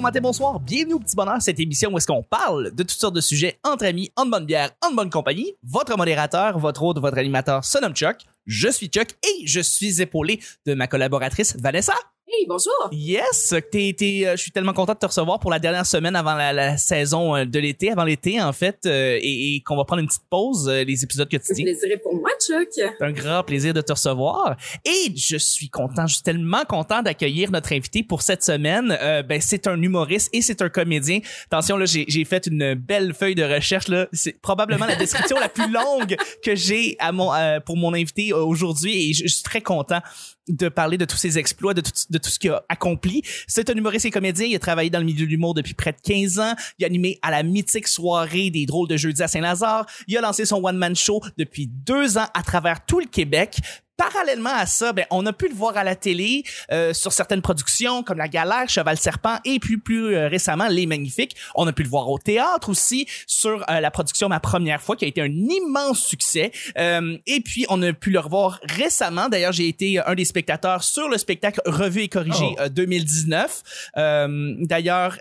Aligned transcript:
bon 0.00 0.04
matin, 0.04 0.20
bonsoir. 0.22 0.58
Bienvenue 0.58 0.94
au 0.94 0.98
Petit 0.98 1.14
Bonheur, 1.14 1.42
cette 1.42 1.60
émission 1.60 1.92
où 1.92 1.98
est-ce 1.98 2.06
qu'on 2.06 2.22
parle 2.22 2.74
de 2.74 2.82
toutes 2.82 2.90
sortes 2.92 3.14
de 3.14 3.20
sujets 3.20 3.58
entre 3.62 3.84
amis, 3.84 4.10
en 4.16 4.24
bonne 4.24 4.46
bière, 4.46 4.70
en 4.80 4.94
bonne 4.94 5.10
compagnie. 5.10 5.52
Votre 5.62 5.94
modérateur, 5.98 6.58
votre 6.58 6.82
hôte, 6.82 6.98
votre 6.98 7.18
animateur 7.18 7.66
se 7.66 7.78
nomme 7.78 7.92
Chuck. 7.92 8.16
Je 8.46 8.70
suis 8.70 8.86
Chuck 8.86 9.10
et 9.22 9.46
je 9.46 9.60
suis 9.60 10.00
épaulé 10.00 10.40
de 10.64 10.72
ma 10.72 10.86
collaboratrice 10.86 11.54
Vanessa. 11.60 11.92
Hey, 12.32 12.46
bonjour. 12.46 12.72
Yes, 12.92 13.54
t'es, 13.72 13.92
t'es, 13.98 14.22
euh, 14.24 14.36
je 14.36 14.42
suis 14.42 14.52
tellement 14.52 14.72
content 14.72 14.92
de 14.92 14.98
te 14.98 15.06
recevoir 15.06 15.40
pour 15.40 15.50
la 15.50 15.58
dernière 15.58 15.84
semaine 15.84 16.14
avant 16.14 16.34
la, 16.36 16.52
la 16.52 16.76
saison 16.76 17.34
euh, 17.34 17.44
de 17.44 17.58
l'été, 17.58 17.90
avant 17.90 18.04
l'été 18.04 18.40
en 18.40 18.52
fait, 18.52 18.78
euh, 18.86 19.18
et, 19.20 19.56
et 19.56 19.62
qu'on 19.62 19.76
va 19.76 19.84
prendre 19.84 20.00
une 20.00 20.06
petite 20.06 20.22
pause, 20.30 20.68
euh, 20.68 20.84
les 20.84 21.02
épisodes 21.02 21.26
C'est 21.28 21.36
un 21.36 21.40
quotidiens. 21.40 21.64
plaisir 21.64 21.98
pour 22.04 22.14
moi, 22.14 22.30
Chuck. 22.40 22.68
C'est 22.72 23.02
un 23.04 23.10
grand 23.10 23.42
plaisir 23.42 23.74
de 23.74 23.80
te 23.80 23.92
recevoir. 23.92 24.56
Et 24.84 25.12
je 25.16 25.36
suis 25.38 25.70
content, 25.70 26.06
je 26.06 26.14
suis 26.14 26.22
tellement 26.22 26.64
content 26.68 27.02
d'accueillir 27.02 27.50
notre 27.50 27.72
invité 27.72 28.04
pour 28.04 28.22
cette 28.22 28.44
semaine. 28.44 28.96
Euh, 29.02 29.24
ben, 29.24 29.40
c'est 29.40 29.66
un 29.66 29.82
humoriste 29.82 30.30
et 30.32 30.40
c'est 30.40 30.62
un 30.62 30.68
comédien. 30.68 31.18
Attention, 31.46 31.76
là, 31.76 31.84
j'ai, 31.86 32.04
j'ai 32.06 32.24
fait 32.24 32.46
une 32.46 32.74
belle 32.74 33.12
feuille 33.12 33.34
de 33.34 33.42
recherche. 33.44 33.88
Là. 33.88 34.06
C'est 34.12 34.40
probablement 34.40 34.86
la 34.86 34.94
description 34.94 35.36
la 35.40 35.48
plus 35.48 35.68
longue 35.68 36.14
que 36.44 36.54
j'ai 36.54 36.94
à 37.00 37.10
mon, 37.10 37.34
euh, 37.34 37.58
pour 37.58 37.76
mon 37.76 37.92
invité 37.92 38.32
aujourd'hui. 38.32 39.10
Et 39.10 39.14
je, 39.14 39.24
je 39.24 39.34
suis 39.34 39.42
très 39.42 39.62
content 39.62 40.00
de 40.48 40.68
parler 40.68 40.98
de 40.98 41.04
tous 41.04 41.16
ses 41.16 41.38
exploits, 41.38 41.74
de 41.74 41.80
tout, 41.80 41.90
de 42.08 42.18
tout 42.20 42.30
ce 42.30 42.38
qu'il 42.38 42.50
a 42.50 42.64
accompli. 42.68 43.22
C'est 43.46 43.70
un 43.70 43.74
humoriste 43.74 44.06
et 44.06 44.10
comédien. 44.10 44.46
Il 44.46 44.54
a 44.54 44.58
travaillé 44.58 44.90
dans 44.90 44.98
le 44.98 45.04
milieu 45.04 45.26
de 45.26 45.30
l'humour 45.30 45.54
depuis 45.54 45.74
près 45.74 45.92
de 45.92 46.00
15 46.02 46.38
ans. 46.38 46.54
Il 46.78 46.84
a 46.84 46.86
animé 46.86 47.18
à 47.22 47.30
la 47.30 47.42
mythique 47.42 47.88
soirée 47.88 48.50
des 48.50 48.66
drôles 48.66 48.88
de 48.88 48.96
jeudi 48.96 49.22
à 49.22 49.28
Saint-Lazare. 49.28 49.86
Il 50.06 50.16
a 50.16 50.20
lancé 50.20 50.44
son 50.44 50.64
one-man 50.64 50.94
show 50.94 51.20
depuis 51.36 51.66
deux 51.66 52.18
ans 52.18 52.26
à 52.34 52.42
travers 52.42 52.84
tout 52.84 53.00
le 53.00 53.06
Québec. 53.06 53.58
Parallèlement 54.00 54.54
à 54.56 54.64
ça, 54.64 54.94
ben, 54.94 55.04
on 55.10 55.26
a 55.26 55.32
pu 55.34 55.48
le 55.48 55.54
voir 55.54 55.76
à 55.76 55.84
la 55.84 55.94
télé 55.94 56.42
euh, 56.72 56.94
sur 56.94 57.12
certaines 57.12 57.42
productions 57.42 58.02
comme 58.02 58.16
La 58.16 58.28
Galère, 58.28 58.68
Cheval 58.68 58.96
Serpent 58.96 59.36
et 59.44 59.58
puis 59.58 59.76
plus 59.76 60.14
euh, 60.16 60.26
récemment 60.28 60.68
Les 60.68 60.86
Magnifiques. 60.86 61.36
On 61.54 61.66
a 61.66 61.72
pu 61.72 61.82
le 61.82 61.88
voir 61.90 62.08
au 62.08 62.18
théâtre 62.18 62.70
aussi 62.70 63.06
sur 63.26 63.62
euh, 63.68 63.80
la 63.80 63.90
production 63.90 64.28
Ma 64.30 64.40
Première 64.40 64.80
fois 64.80 64.96
qui 64.96 65.04
a 65.04 65.08
été 65.08 65.20
un 65.20 65.26
immense 65.26 66.00
succès. 66.06 66.50
Et 66.76 67.40
puis 67.44 67.66
on 67.68 67.82
a 67.82 67.92
pu 67.92 68.10
le 68.10 68.20
revoir 68.20 68.58
récemment. 68.62 69.28
D'ailleurs, 69.28 69.52
j'ai 69.52 69.68
été 69.68 69.98
un 69.98 70.14
des 70.14 70.24
spectateurs 70.24 70.82
sur 70.82 71.08
le 71.08 71.18
spectacle 71.18 71.60
Revu 71.66 72.00
et 72.02 72.08
corrigé 72.08 72.38
Oh. 72.42 72.56
euh, 72.60 72.68
2019. 72.70 73.62
Euh, 73.98 74.54
D'ailleurs, 74.60 75.16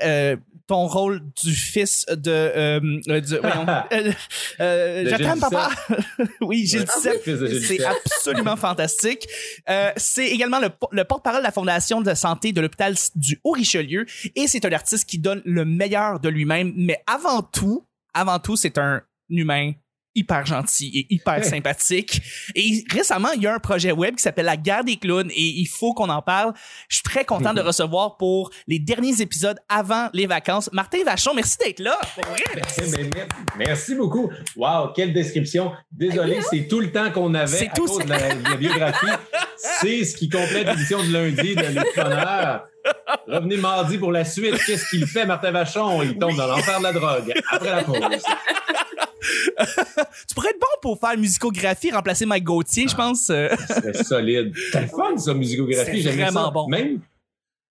ton 0.70 0.86
rôle 0.86 1.22
du 1.44 1.52
fils 1.52 2.06
de 2.10 2.30
euh, 2.32 2.80
euh, 3.10 3.20
du, 3.22 3.38
voyons, 3.38 3.66
euh, 3.92 4.14
euh, 4.62 5.36
papa 5.40 5.70
oui 6.42 6.68
Gilles 6.68 6.86
Ouais. 7.06 7.60
C'est 7.68 7.84
absolument 7.84 8.56
fantastique 8.56 8.69
euh, 9.70 9.92
c'est 9.98 10.28
également 10.28 10.60
le, 10.60 10.70
le 10.92 11.04
porte-parole 11.04 11.40
de 11.42 11.46
la 11.46 11.52
fondation 11.52 12.02
de 12.02 12.14
santé 12.14 12.52
de 12.52 12.62
l'hôpital 12.62 12.96
du 13.16 13.40
Haut-Richelieu 13.44 14.06
et 14.36 14.48
c'est 14.48 14.66
un 14.66 14.72
artiste 14.72 15.10
qui 15.10 15.20
donne 15.20 15.42
le 15.46 15.66
meilleur 15.66 16.20
de 16.20 16.30
lui-même. 16.30 16.74
Mais 16.76 17.02
avant 17.08 17.42
tout 17.42 17.86
avant 18.14 18.40
tout 18.40 18.56
c'est 18.56 18.78
un 18.78 19.02
humain 19.30 19.74
hyper 20.20 20.46
gentil 20.46 20.92
et 20.94 21.14
hyper 21.14 21.44
sympathique. 21.44 22.22
Et 22.56 22.84
récemment, 22.92 23.30
il 23.36 23.42
y 23.44 23.48
a 23.48 23.54
un 23.54 23.60
projet 23.60 23.92
web 23.92 24.16
qui 24.16 24.24
s'appelle 24.24 24.46
La 24.46 24.58
Guerre 24.58 24.84
des 24.84 24.98
clowns 24.98 25.30
et 25.32 25.42
il 25.42 25.66
faut 25.68 25.94
qu'on 25.94 26.10
en 26.10 26.22
parle. 26.22 26.54
Je 26.88 26.96
suis 26.98 27.04
très 27.04 27.26
content 27.26 27.54
de 27.54 27.62
recevoir 27.62 28.18
pour 28.18 28.50
les 28.68 28.80
derniers 28.80 29.22
épisodes 29.22 29.58
avant 29.70 30.10
les 30.14 30.28
vacances. 30.28 30.70
Martin 30.74 31.04
Vachon, 31.06 31.34
merci 31.34 31.58
d'être 31.64 31.80
là. 31.80 31.98
Pour 32.16 32.26
vrai. 32.26 32.44
Eh 32.78 32.82
ben, 32.92 33.10
mer- 33.16 33.28
Merci 33.58 33.96
beaucoup. 33.96 34.30
Wow, 34.56 34.90
quelle 34.96 35.14
description. 35.14 35.72
Désolé, 35.92 36.40
c'est 36.50 36.68
tout 36.68 36.80
le 36.80 36.92
temps 36.92 37.12
qu'on 37.12 37.34
avait 37.34 37.68
à 37.68 37.72
tout 37.72 37.86
cause 37.86 38.04
de 38.06 38.10
la, 38.10 38.36
de 38.36 38.44
la 38.44 38.56
biographie. 38.56 39.06
C'est 39.82 40.06
ce 40.06 40.16
qui 40.16 40.30
complète 40.30 40.68
l'édition 40.68 41.04
de 41.04 41.12
lundi 41.12 41.54
de 41.54 41.62
l'Étonneur. 41.62 42.64
Revenez 43.28 43.58
mardi 43.58 43.98
pour 43.98 44.14
la 44.14 44.24
suite. 44.24 44.56
Qu'est-ce 44.66 44.90
qu'il 44.90 45.06
fait, 45.06 45.26
Martin 45.26 45.52
Vachon? 45.52 46.02
Il 46.02 46.18
tombe 46.18 46.38
dans 46.38 46.48
l'enfer 46.48 46.80
de 46.80 46.84
la 46.84 46.94
drogue. 46.94 47.34
Après 47.52 47.70
la 47.70 47.84
pause. 47.84 48.00
Tu 50.28 50.36
pourrais 50.36 50.50
être 50.50 50.60
bon 50.60 50.68
pour 50.82 51.00
faire 51.00 51.18
musicographie, 51.18 51.92
remplacer 51.92 52.26
Mike 52.26 52.44
Gauthier, 52.44 52.88
je 52.88 52.96
pense. 52.96 53.30
euh. 53.30 53.50
C'est 53.68 54.04
solide. 54.04 54.54
C'est 54.72 54.82
le 54.82 54.88
fun, 54.88 55.18
ça, 55.18 55.34
musicographie. 55.34 55.92
C'est 56.02 56.12
J'aimais 56.12 56.24
vraiment 56.24 56.46
ça. 56.46 56.52
bon. 56.52 56.68
Même, 56.68 57.00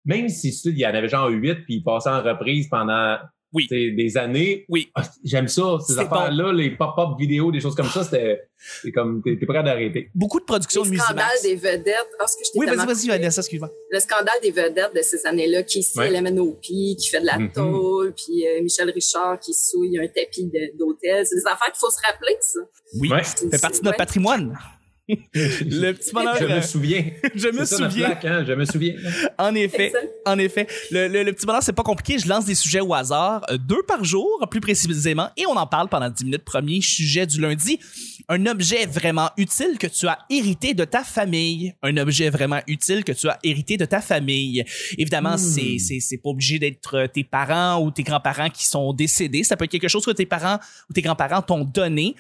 même 0.05 0.29
si 0.29 0.49
il 0.65 0.77
y 0.77 0.85
en 0.85 0.93
avait 0.93 1.09
genre 1.09 1.29
huit, 1.29 1.63
puis 1.65 1.75
il 1.75 1.83
passait 1.83 2.09
en 2.09 2.21
reprise 2.21 2.67
pendant 2.69 3.17
Oui. 3.55 3.67
sais, 3.69 3.91
des 3.91 4.17
années. 4.17 4.65
Oui. 4.69 4.91
Ah, 4.93 5.03
J'aime 5.23 5.47
ça, 5.47 5.77
ces 5.85 5.93
C'est 5.93 5.99
affaires-là, 6.01 6.51
les 6.53 6.71
pop-up 6.71 7.17
vidéos, 7.17 7.51
des 7.51 7.59
choses 7.61 7.73
comme 7.75 7.87
ça, 7.87 8.03
c'était 8.03 8.41
c'est 8.81 8.91
comme, 8.91 9.21
t'es 9.23 9.37
prêt 9.45 9.63
d'arrêter. 9.63 10.09
Beaucoup 10.15 10.39
de 10.39 10.45
productions 10.45 10.83
de 10.83 10.89
Le 10.91 10.97
scandale 10.97 11.25
des 11.43 11.55
vedettes. 11.55 11.95
Ah, 12.19 12.27
ce 12.27 12.35
que 12.37 12.43
je 12.45 12.51
t'ai 12.51 12.59
Oui, 12.59 12.65
vas-y, 12.67 12.85
vas-y. 12.85 13.07
Vanessa, 13.07 13.41
excuse-moi. 13.41 13.69
Le 13.91 13.99
scandale 13.99 14.35
des 14.41 14.51
vedettes 14.51 14.95
de 14.95 15.01
ces 15.01 15.25
années-là, 15.25 15.63
qui 15.63 15.79
ici, 15.79 15.97
Ouais. 15.97 16.07
elle 16.07 16.15
amène 16.17 16.39
au 16.39 16.51
pied, 16.53 16.95
qui 16.95 17.09
fait 17.09 17.21
de 17.21 17.25
la 17.25 17.37
Mhm. 17.39 17.51
tôle, 17.51 18.13
puis 18.13 18.45
euh, 18.47 18.61
Michel 18.63 18.89
Richard 18.91 19.39
qui 19.39 19.53
souille 19.53 19.97
un 19.99 20.07
tapis 20.07 20.45
de- 20.45 20.77
d'hôtel. 20.77 21.25
C'est 21.25 21.35
des 21.35 21.45
affaires 21.45 21.67
qu'il 21.71 21.79
faut 21.79 21.89
se 21.91 21.99
rappeler, 22.05 22.35
ça. 22.41 22.59
Oui, 22.99 23.09
Ouais. 23.11 23.23
ça 23.23 23.35
fait 23.49 23.61
partie 23.61 23.79
de 23.79 23.85
notre 23.85 23.95
Ouais. 23.95 24.05
patrimoine. 24.05 24.57
le 25.33 25.91
petit 25.91 26.11
bonheur. 26.11 26.35
Je 26.39 26.45
euh, 26.45 26.55
me 26.55 26.61
souviens. 26.61 27.05
je 27.35 27.47
me 27.49 27.63
ça, 27.65 27.77
souviens. 27.77 28.07
plaque, 28.07 28.25
hein, 28.25 28.43
Je 28.47 28.53
me 28.53 28.65
souviens. 28.65 28.95
En 29.37 29.53
effet, 29.53 29.93
en 30.25 30.37
effet. 30.39 30.67
Le, 30.89 31.07
le, 31.07 31.23
le 31.23 31.33
petit 31.33 31.45
bonheur, 31.45 31.61
c'est 31.61 31.73
pas 31.73 31.83
compliqué. 31.83 32.17
Je 32.17 32.27
lance 32.27 32.45
des 32.45 32.55
sujets 32.55 32.79
au 32.79 32.93
hasard, 32.93 33.45
euh, 33.51 33.57
deux 33.57 33.83
par 33.87 34.03
jour, 34.03 34.27
plus 34.49 34.61
précisément, 34.61 35.29
et 35.37 35.45
on 35.45 35.55
en 35.55 35.67
parle 35.67 35.89
pendant 35.89 36.09
10 36.09 36.25
minutes. 36.25 36.43
Premier 36.43 36.81
sujet 36.81 37.27
du 37.27 37.39
lundi. 37.39 37.79
Un 38.27 38.47
objet 38.47 38.87
vraiment 38.87 39.29
utile 39.37 39.77
que 39.77 39.85
tu 39.85 40.07
as 40.07 40.17
hérité 40.31 40.73
de 40.73 40.85
ta 40.85 41.03
famille. 41.03 41.75
Un 41.83 41.97
objet 41.97 42.31
vraiment 42.31 42.61
utile 42.65 43.03
que 43.03 43.11
tu 43.11 43.29
as 43.29 43.37
hérité 43.43 43.77
de 43.77 43.85
ta 43.85 44.01
famille. 44.01 44.63
Évidemment, 44.97 45.37
c'est, 45.37 45.77
c'est, 45.77 45.99
c'est 45.99 46.17
pas 46.17 46.29
obligé 46.29 46.57
d'être 46.57 46.95
euh, 46.95 47.07
tes 47.07 47.23
parents 47.23 47.83
ou 47.83 47.91
tes 47.91 48.01
grands-parents 48.01 48.49
qui 48.49 48.65
sont 48.65 48.93
décédés. 48.93 49.43
Ça 49.43 49.55
peut 49.55 49.65
être 49.65 49.71
quelque 49.71 49.87
chose 49.87 50.05
que 50.05 50.11
tes 50.11 50.25
parents 50.25 50.57
ou 50.89 50.93
tes 50.93 51.01
grands-parents 51.03 51.43
t'ont 51.43 51.63
donné 51.63 52.15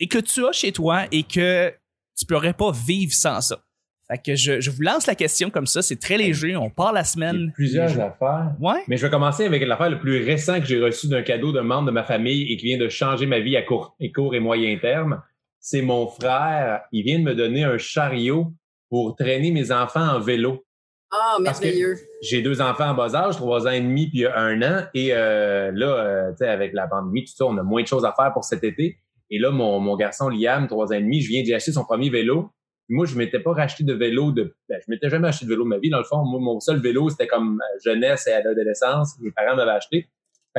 et 0.00 0.08
que 0.08 0.18
tu 0.18 0.44
as 0.44 0.52
chez 0.52 0.72
toi 0.72 1.04
et 1.12 1.22
que 1.22 1.72
tu 2.16 2.26
pourrais 2.26 2.52
pas 2.54 2.70
vivre 2.72 3.12
sans 3.12 3.40
ça. 3.40 3.58
Fait 4.06 4.18
que 4.18 4.34
je, 4.36 4.60
je 4.60 4.70
vous 4.70 4.82
lance 4.82 5.06
la 5.06 5.14
question 5.14 5.48
comme 5.48 5.66
ça, 5.66 5.80
c'est 5.80 5.96
très 5.98 6.18
léger, 6.18 6.56
on 6.56 6.68
part 6.68 6.92
la 6.92 7.00
Il 7.00 7.02
y 7.02 7.04
a 7.04 7.04
semaine. 7.04 7.52
plusieurs 7.54 7.98
affaires. 7.98 8.52
Ouais. 8.60 8.82
Mais 8.86 8.98
je 8.98 9.06
vais 9.06 9.10
commencer 9.10 9.46
avec 9.46 9.66
l'affaire 9.66 9.88
le 9.88 9.98
plus 9.98 10.22
récent 10.22 10.60
que 10.60 10.66
j'ai 10.66 10.78
reçu 10.78 11.08
d'un 11.08 11.22
cadeau 11.22 11.52
d'un 11.52 11.62
membre 11.62 11.86
de 11.86 11.90
ma 11.92 12.04
famille 12.04 12.52
et 12.52 12.56
qui 12.58 12.66
vient 12.66 12.78
de 12.78 12.88
changer 12.90 13.24
ma 13.24 13.40
vie 13.40 13.56
à 13.56 13.62
court 13.62 13.96
et, 14.00 14.12
court 14.12 14.34
et 14.34 14.40
moyen 14.40 14.76
terme. 14.78 15.22
C'est 15.58 15.80
mon 15.80 16.06
frère. 16.06 16.82
Il 16.92 17.04
vient 17.04 17.18
de 17.18 17.24
me 17.24 17.34
donner 17.34 17.64
un 17.64 17.78
chariot 17.78 18.52
pour 18.90 19.16
traîner 19.16 19.50
mes 19.50 19.72
enfants 19.72 20.06
en 20.16 20.20
vélo. 20.20 20.66
Ah, 21.10 21.38
merveilleux. 21.40 21.96
J'ai 22.22 22.42
deux 22.42 22.60
enfants 22.60 22.90
en 22.90 22.94
bas 22.94 23.14
âge, 23.14 23.36
trois 23.36 23.66
ans 23.66 23.70
et 23.70 23.80
demi 23.80 24.10
puis 24.10 24.26
un 24.26 24.60
an. 24.62 24.84
Et 24.92 25.14
euh, 25.14 25.70
là, 25.72 25.86
euh, 25.86 26.30
tu 26.32 26.38
sais, 26.38 26.48
avec 26.48 26.74
la 26.74 26.86
pandémie, 26.88 27.24
tout 27.24 27.32
ça, 27.34 27.46
on 27.46 27.56
a 27.56 27.62
moins 27.62 27.80
de 27.82 27.86
choses 27.86 28.04
à 28.04 28.12
faire 28.12 28.32
pour 28.34 28.44
cet 28.44 28.64
été. 28.64 28.98
Et 29.30 29.38
là, 29.38 29.50
mon, 29.50 29.96
garçon 29.96 30.28
Liam, 30.28 30.66
trois 30.66 30.88
ans 30.88 30.96
et 30.96 31.02
demi, 31.02 31.20
je 31.20 31.28
viens 31.28 31.42
d'y 31.42 31.54
acheter 31.54 31.72
son 31.72 31.84
premier 31.84 32.10
vélo. 32.10 32.50
Moi, 32.88 33.06
je 33.06 33.16
m'étais 33.16 33.40
pas 33.40 33.52
racheté 33.52 33.82
de 33.82 33.94
vélo 33.94 34.30
de. 34.30 34.54
Ben, 34.68 34.78
je 34.84 34.90
m'étais 34.90 35.08
jamais 35.08 35.28
acheté 35.28 35.46
de 35.46 35.50
vélo 35.50 35.64
de 35.64 35.68
ma 35.68 35.78
vie. 35.78 35.88
Dans 35.88 35.98
le 35.98 36.04
fond, 36.04 36.22
mon 36.24 36.60
seul 36.60 36.80
vélo, 36.80 37.08
c'était 37.08 37.26
comme 37.26 37.60
euh, 37.60 37.78
jeunesse 37.84 38.26
et 38.26 38.32
adolescence. 38.32 39.18
Mes 39.20 39.30
parents 39.30 39.56
m'avaient 39.56 39.70
acheté. 39.70 40.10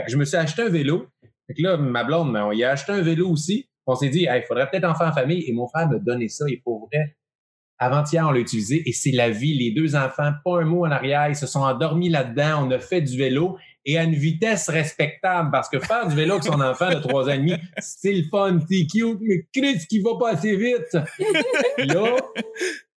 Je 0.07 0.17
me 0.17 0.25
suis 0.25 0.35
acheté 0.35 0.63
un 0.63 0.69
vélo. 0.69 1.07
Fait 1.47 1.53
que 1.53 1.61
là, 1.61 1.77
ma 1.77 2.03
blonde, 2.03 2.33
ben, 2.33 2.45
on 2.45 2.51
y 2.51 2.63
a 2.63 2.71
acheté 2.71 2.91
un 2.91 3.01
vélo 3.01 3.29
aussi. 3.29 3.69
On 3.85 3.93
s'est 3.93 4.09
dit, 4.09 4.27
il 4.29 4.43
faudrait 4.47 4.69
peut-être 4.69 4.85
en 4.85 4.95
faire 4.95 5.07
en 5.07 5.13
famille. 5.13 5.43
Et 5.47 5.53
mon 5.53 5.67
frère 5.67 5.87
m'a 5.87 5.99
donné 5.99 6.27
ça. 6.27 6.45
Et 6.49 6.59
pour 6.63 6.87
vrai, 6.87 7.15
avant-hier, 7.77 8.25
on 8.27 8.31
l'a 8.31 8.39
utilisé. 8.39 8.81
Et 8.87 8.91
c'est 8.91 9.11
la 9.11 9.29
vie. 9.29 9.53
Les 9.53 9.71
deux 9.71 9.95
enfants, 9.95 10.31
pas 10.43 10.61
un 10.61 10.65
mot 10.65 10.85
en 10.85 10.91
arrière. 10.91 11.29
Ils 11.29 11.35
se 11.35 11.45
sont 11.45 11.61
endormis 11.61 12.09
là-dedans. 12.09 12.67
On 12.67 12.71
a 12.71 12.79
fait 12.79 13.01
du 13.01 13.17
vélo. 13.17 13.57
Et 13.85 13.97
à 13.97 14.03
une 14.03 14.15
vitesse 14.15 14.69
respectable. 14.69 15.51
Parce 15.51 15.69
que 15.69 15.79
faire 15.79 16.07
du 16.07 16.15
vélo 16.15 16.33
avec 16.33 16.43
son 16.43 16.59
enfant 16.59 16.89
de 16.89 16.99
trois 16.99 17.25
ans 17.25 17.33
et 17.33 17.37
demi, 17.37 17.53
c'est 17.77 18.13
le 18.13 18.23
fun, 18.23 18.59
c'est 18.69 18.87
cute. 18.87 19.19
Mais 19.21 19.45
Chris, 19.53 19.85
qui 19.87 19.99
va 19.99 20.11
pas 20.19 20.31
assez 20.31 20.55
vite. 20.55 20.97
Là, 21.77 22.15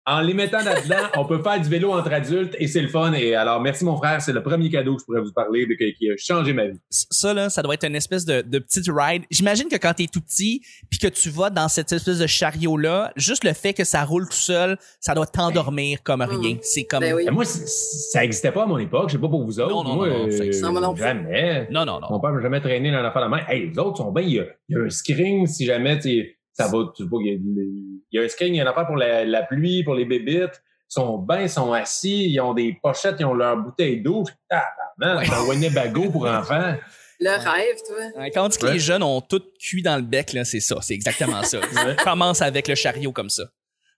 en 0.06 0.20
les 0.20 0.34
mettant 0.34 0.62
là-dedans, 0.62 1.08
on 1.16 1.24
peut 1.24 1.42
faire 1.42 1.60
du 1.60 1.68
vélo 1.68 1.92
entre 1.92 2.12
adultes 2.12 2.54
et 2.58 2.68
c'est 2.68 2.80
le 2.80 2.88
fun. 2.88 3.12
Et 3.12 3.34
alors, 3.34 3.60
merci 3.60 3.84
mon 3.84 3.96
frère, 3.96 4.22
c'est 4.22 4.32
le 4.32 4.42
premier 4.42 4.70
cadeau 4.70 4.94
que 4.94 5.00
je 5.00 5.04
pourrais 5.04 5.20
vous 5.20 5.32
parler 5.32 5.66
de, 5.66 5.74
qui 5.74 6.10
a 6.10 6.14
changé 6.16 6.52
ma 6.52 6.66
vie. 6.66 6.78
Ça, 6.90 7.34
là, 7.34 7.50
ça 7.50 7.60
doit 7.62 7.74
être 7.74 7.86
une 7.86 7.96
espèce 7.96 8.24
de, 8.24 8.40
de 8.42 8.58
petite 8.60 8.86
ride. 8.88 9.24
J'imagine 9.30 9.68
que 9.68 9.76
quand 9.76 9.94
t'es 9.94 10.06
tout 10.06 10.20
petit, 10.20 10.62
puis 10.90 11.00
que 11.00 11.08
tu 11.08 11.28
vas 11.30 11.50
dans 11.50 11.68
cette 11.68 11.90
espèce 11.92 12.18
de 12.18 12.26
chariot-là, 12.26 13.12
juste 13.16 13.42
le 13.42 13.52
fait 13.52 13.74
que 13.74 13.82
ça 13.82 14.04
roule 14.04 14.28
tout 14.28 14.36
seul, 14.36 14.78
ça 15.00 15.14
doit 15.14 15.26
t'endormir 15.26 16.02
comme 16.04 16.22
rien. 16.22 16.56
C'est 16.62 16.84
comme... 16.84 17.00
Ben 17.00 17.14
oui. 17.14 17.24
Et 17.26 17.30
moi, 17.30 17.44
ça 17.44 18.20
n'existait 18.20 18.52
pas 18.52 18.62
à 18.62 18.66
mon 18.66 18.78
époque. 18.78 19.08
Je 19.08 19.14
sais 19.14 19.20
pas 19.20 19.28
pour 19.28 19.44
vous 19.44 19.58
autres. 19.58 19.74
Non, 19.74 19.82
non, 19.82 19.96
moi, 19.96 20.08
non, 20.08 20.18
non, 20.18 20.28
euh. 20.28 20.80
Non, 20.80 20.94
jamais. 20.94 21.66
Non, 21.70 21.84
non, 21.84 21.98
non. 22.00 22.06
Mon 22.10 22.20
père 22.20 22.30
m'a 22.30 22.40
jamais 22.40 22.60
traîné 22.60 22.92
dans 22.92 23.02
l'affaire 23.02 23.26
de 23.26 23.30
la 23.30 23.36
main. 23.36 23.42
Hey, 23.48 23.70
les 23.70 23.78
autres 23.78 23.96
sont 23.96 24.12
bien. 24.12 24.22
Il 24.22 24.34
y 24.34 24.40
a, 24.40 24.44
il 24.68 24.76
y 24.76 24.80
a 24.80 24.84
un 24.84 24.90
screen 24.90 25.46
si 25.46 25.66
jamais 25.66 25.96
tu 25.96 26.02
sais, 26.02 26.35
ça 26.56 26.66
va. 26.68 26.92
Tu 26.96 27.08
pas, 27.08 27.16
il 27.20 27.26
y 27.26 27.30
a, 27.30 27.34
il 27.34 28.00
y 28.12 28.18
a 28.18 28.22
un 28.22 28.28
screen, 28.28 28.54
il 28.54 28.56
y 28.56 28.60
a 28.60 28.62
une 28.62 28.68
affaire 28.68 28.86
pour 28.86 28.96
la, 28.96 29.24
la 29.24 29.42
pluie, 29.42 29.84
pour 29.84 29.94
les 29.94 30.04
bébites. 30.04 30.62
Ils 30.88 30.92
sont 30.94 31.18
bien, 31.18 31.42
ils 31.42 31.50
sont 31.50 31.72
assis, 31.72 32.30
ils 32.30 32.40
ont 32.40 32.54
des 32.54 32.78
pochettes, 32.82 33.16
ils 33.18 33.24
ont 33.26 33.34
leur 33.34 33.56
bouteille 33.56 34.00
d'eau. 34.00 34.24
Tabarnak, 34.48 35.18
Ouais. 35.18 35.26
c'est 35.26 35.34
un 35.34 35.48
Winnebago 35.48 36.10
pour 36.10 36.26
enfants. 36.28 36.74
Le 37.18 37.30
rêve, 37.30 37.76
toi. 37.86 38.20
Ouais, 38.22 38.30
Quand 38.30 38.44
on 38.44 38.48
dit 38.48 38.58
que 38.58 38.66
Ouais. 38.66 38.72
les 38.74 38.78
jeunes 38.78 39.02
ont 39.02 39.20
tout 39.20 39.42
cuit 39.58 39.82
dans 39.82 39.96
le 39.96 40.02
bec, 40.02 40.32
là, 40.32 40.44
c'est 40.44 40.60
ça. 40.60 40.76
C'est 40.82 40.94
exactement 40.94 41.42
ça. 41.42 41.58
Commence 42.04 42.40
avec 42.42 42.68
le 42.68 42.74
chariot 42.74 43.10
comme 43.12 43.30
ça. 43.30 43.44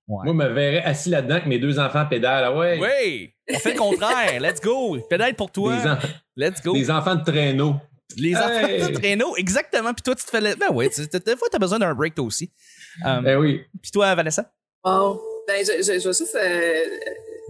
Ouais. 0.06 0.24
Moi, 0.24 0.26
je 0.28 0.32
me 0.32 0.54
verrais 0.54 0.82
assis 0.84 1.10
là-dedans 1.10 1.34
avec 1.34 1.46
mes 1.46 1.58
deux 1.58 1.78
enfants 1.78 2.06
pédalent. 2.08 2.44
Ah 2.54 2.56
ouais. 2.56 2.78
Oui, 2.80 3.30
on 3.54 3.58
fait 3.58 3.72
le 3.74 3.78
contraire. 3.78 4.40
Let's 4.40 4.60
go. 4.60 4.96
Pédale 5.10 5.34
pour 5.34 5.50
toi. 5.52 5.76
Des, 5.76 5.88
en- 5.88 5.98
Let's 6.36 6.62
go. 6.62 6.72
des 6.72 6.90
enfants 6.90 7.16
de 7.16 7.24
traîneau. 7.24 7.74
Les 8.16 8.34
enfants 8.34 8.48
Hey. 8.66 8.80
de 8.92 8.98
traîneau, 8.98 9.36
exactement. 9.36 9.92
Puis 9.92 10.02
toi, 10.02 10.14
tu 10.14 10.24
te 10.24 10.30
fais. 10.30 10.40
Ben 10.40 10.68
oui, 10.72 10.88
tu- 10.90 11.06
des 11.06 11.36
fois, 11.36 11.48
t'as 11.50 11.58
besoin 11.58 11.78
d'un 11.78 11.94
break, 11.94 12.14
toi 12.14 12.24
aussi. 12.24 12.50
Euh, 13.06 13.20
Ben 13.20 13.38
oui. 13.38 13.60
Puis 13.82 13.90
toi, 13.90 14.14
Vanessa? 14.14 14.50
Bon, 14.82 15.20
ben, 15.46 15.64
je, 15.64 15.82
je, 15.82 15.98
je 15.98 16.08
vais 16.08 16.14
juste 16.14 16.34
euh, 16.36 16.80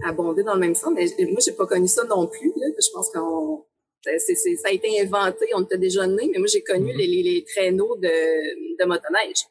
abonder 0.07 0.43
dans 0.43 0.53
le 0.55 0.59
même 0.59 0.75
sens, 0.75 0.91
mais 0.95 1.05
moi, 1.31 1.39
j'ai 1.43 1.53
pas 1.53 1.65
connu 1.65 1.87
ça 1.87 2.03
non 2.05 2.27
plus. 2.27 2.51
Là. 2.57 2.67
Je 2.77 2.89
pense 2.93 3.09
qu'on 3.11 3.65
ça 4.05 4.69
a 4.69 4.71
été 4.71 5.01
inventé, 5.01 5.45
on 5.53 5.61
était 5.63 5.77
déjà 5.77 6.07
nés, 6.07 6.29
mais 6.31 6.37
moi, 6.39 6.47
j'ai 6.47 6.63
connu 6.63 6.93
les, 6.95 7.05
les, 7.05 7.21
les 7.21 7.43
traîneaux 7.53 7.97
de, 7.97 8.07
de 8.07 8.85
motoneige. 8.85 9.43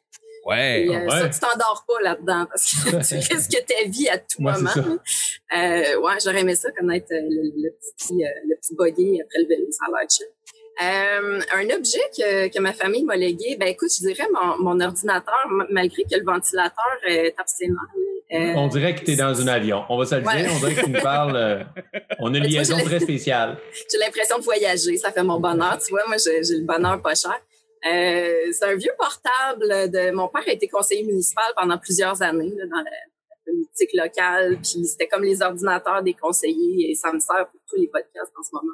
Ouais. 0.45 0.85
Et, 0.85 0.89
euh, 0.89 1.05
ouais. 1.05 1.09
Ça, 1.09 1.29
tu 1.29 1.39
t'endors 1.39 1.85
pas 1.87 2.01
là-dedans 2.01 2.47
parce 2.49 2.63
que 2.73 2.89
tu 3.07 3.33
risques 3.33 3.63
ta 3.67 3.87
vie 3.87 4.09
à 4.09 4.17
tout 4.17 4.41
Ouais, 4.41 4.53
moment. 4.53 4.71
Euh, 5.55 5.99
ouais, 5.99 6.13
j'aurais 6.23 6.39
aimé 6.41 6.55
ça 6.55 6.71
connaître 6.71 7.07
le, 7.11 7.51
le 7.61 7.69
petit, 7.95 8.13
euh, 8.23 8.27
le 8.47 8.55
petit 8.55 8.73
buggy 8.75 9.21
après 9.21 9.39
le 9.43 9.47
vélo, 9.47 9.67
ça 9.69 9.85
a 9.87 9.99
l'air 9.99 10.09
chill. 10.09 10.25
Euh, 10.81 11.39
un 11.53 11.69
objet 11.75 11.99
que, 12.17 12.47
que 12.47 12.59
ma 12.61 12.71
famille 12.73 13.03
m'a 13.03 13.17
légué, 13.17 13.57
ben 13.59 13.67
écoute, 13.67 13.89
je 13.91 14.07
dirais 14.07 14.27
mon, 14.33 14.57
mon 14.63 14.79
ordinateur, 14.79 15.35
malgré 15.69 16.03
que 16.03 16.15
le 16.17 16.23
ventilateur 16.23 16.85
est 17.07 17.35
absent. 17.37 17.65
Euh, 18.31 18.53
On 18.55 18.67
dirait 18.67 18.95
que 18.95 19.03
tu 19.03 19.11
es 19.11 19.15
dans 19.15 19.41
un 19.41 19.47
avion. 19.47 19.83
On 19.89 19.97
va 19.97 20.05
se 20.05 20.15
le 20.15 20.25
Ouais. 20.25 20.43
dire. 20.43 20.51
On 20.55 20.59
dirait 20.59 20.75
que 20.75 20.85
tu 20.85 20.91
nous 20.91 21.01
parles. 21.01 21.35
euh, 21.35 21.63
on 22.19 22.33
a 22.33 22.37
une 22.37 22.43
vois, 22.43 22.51
liaison 22.59 22.77
très 22.77 22.99
spéciale. 22.99 23.57
j'ai 23.91 23.97
l'impression 23.97 24.37
de 24.37 24.43
voyager, 24.43 24.95
ça 24.97 25.11
fait 25.11 25.23
mon 25.23 25.39
bonheur. 25.39 25.77
Tu 25.83 25.89
vois, 25.89 26.03
moi, 26.07 26.17
j'ai 26.23 26.43
j'ai 26.43 26.55
le 26.59 26.65
bonheur 26.65 27.01
pas 27.01 27.15
cher. 27.15 27.37
Euh, 27.91 28.51
c'est 28.51 28.65
un 28.65 28.75
vieux 28.75 28.91
portable 28.97 29.89
de 29.91 30.11
mon 30.11 30.27
père 30.27 30.43
a 30.47 30.51
été 30.51 30.67
conseiller 30.67 31.03
municipal 31.03 31.45
pendant 31.55 31.77
plusieurs 31.77 32.21
années 32.21 32.53
là, 32.55 32.65
dans 32.67 32.77
la, 32.77 32.83
la 32.91 33.37
politique 33.45 33.89
locale, 33.93 34.57
puis 34.61 34.85
c'était 34.85 35.07
comme 35.07 35.23
les 35.23 35.41
ordinateurs 35.41 36.03
des 36.03 36.13
conseillers 36.13 36.91
et 36.91 36.95
ça 36.95 37.11
me 37.13 37.19
sert 37.19 37.47
pour 37.49 37.59
tous 37.69 37.77
les 37.77 37.87
podcasts 37.87 38.33
en 38.37 38.43
ce 38.43 38.49
moment. 38.53 38.73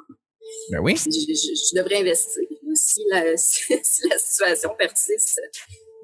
Ben 0.70 0.80
oui. 0.80 0.96
Je, 0.96 1.10
je- 1.10 1.54
je 1.70 1.76
devrais 1.78 1.96
investir 2.00 2.42
si 2.74 3.02
la, 3.10 3.36
si 3.36 3.72
la 4.08 4.18
situation 4.18 4.70
persiste. 4.78 5.40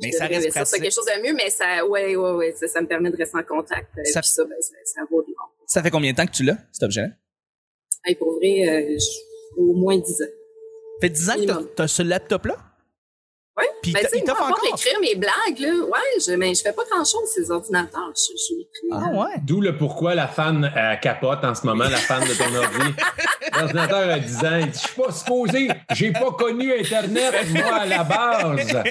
Mais 0.00 0.10
je 0.10 0.16
ça 0.16 0.24
reste 0.26 0.36
investir 0.40 0.62
pratique. 0.62 0.82
quelque 0.82 0.94
chose 0.94 1.04
de 1.06 1.22
mieux, 1.22 1.34
mais 1.34 1.50
ça, 1.50 1.84
ouais, 1.86 2.16
ouais, 2.16 2.30
ouais, 2.32 2.52
ça, 2.58 2.66
ça 2.66 2.80
me 2.80 2.86
permet 2.86 3.10
de 3.10 3.16
rester 3.16 3.38
en 3.38 3.42
contact. 3.42 3.88
euh, 3.98 4.02
Ça- 4.12 4.22
ça, 4.22 4.44
ben, 4.44 4.56
ça, 4.60 4.74
ça 4.84 5.00
vaut 5.10 5.22
de 5.22 5.28
l'or. 5.28 5.52
Ça 5.66 5.82
fait 5.82 5.90
combien 5.90 6.12
de 6.12 6.16
temps 6.16 6.26
que 6.26 6.32
tu 6.32 6.42
l'as, 6.44 6.56
cet 6.72 6.82
objet-là? 6.84 7.08
Hey, 8.04 8.14
pour 8.16 8.32
vrai, 8.36 8.68
euh, 8.68 8.98
je- 8.98 9.60
au 9.60 9.74
moins 9.74 9.98
10 9.98 10.22
ans. 10.22 10.26
Ça 10.26 11.00
fait 11.02 11.10
10 11.10 11.30
ans 11.30 11.34
que 11.34 11.38
t'as- 11.38 11.44
Minimum. 11.54 11.68
t'as 11.76 11.88
ce 11.88 12.02
laptop-là? 12.02 12.56
Oui, 13.58 13.64
Puis 13.82 13.92
ben, 13.92 14.06
tu 14.10 14.16
il 14.18 14.24
t'offre 14.24 14.44
encore? 14.44 14.64
écrire 14.74 14.98
mes 15.00 15.14
blagues, 15.14 15.58
là, 15.58 15.68
ouais, 15.84 16.20
je, 16.26 16.32
mais 16.32 16.54
je 16.54 16.62
fais 16.62 16.72
pas 16.72 16.84
grand-chose, 16.90 17.28
ces 17.34 17.50
ordinateurs. 17.50 18.10
Je, 18.16 18.32
je 18.34 18.60
écrit. 18.62 18.88
Ah 18.92 19.10
ouais. 19.12 19.40
D'où 19.44 19.60
le 19.60 19.76
pourquoi 19.76 20.14
la 20.14 20.26
fan 20.26 20.64
euh, 20.74 20.96
capote 20.96 21.44
en 21.44 21.54
ce 21.54 21.66
moment, 21.66 21.84
la 21.84 21.98
fan 21.98 22.26
de 22.26 22.32
ton 22.32 22.54
ordi. 22.54 22.96
L'ordinateur 23.54 24.10
a 24.10 24.18
10 24.18 24.36
ans, 24.44 24.56
il 24.60 24.70
dit 24.70 24.78
Je 24.82 24.86
suis 24.88 25.00
pas 25.02 25.12
supposé, 25.12 25.68
j'ai 25.94 26.12
pas 26.12 26.30
connu 26.32 26.72
Internet, 26.78 27.34
moi, 27.50 27.74
à 27.76 27.86
la 27.86 28.04
base. 28.04 28.82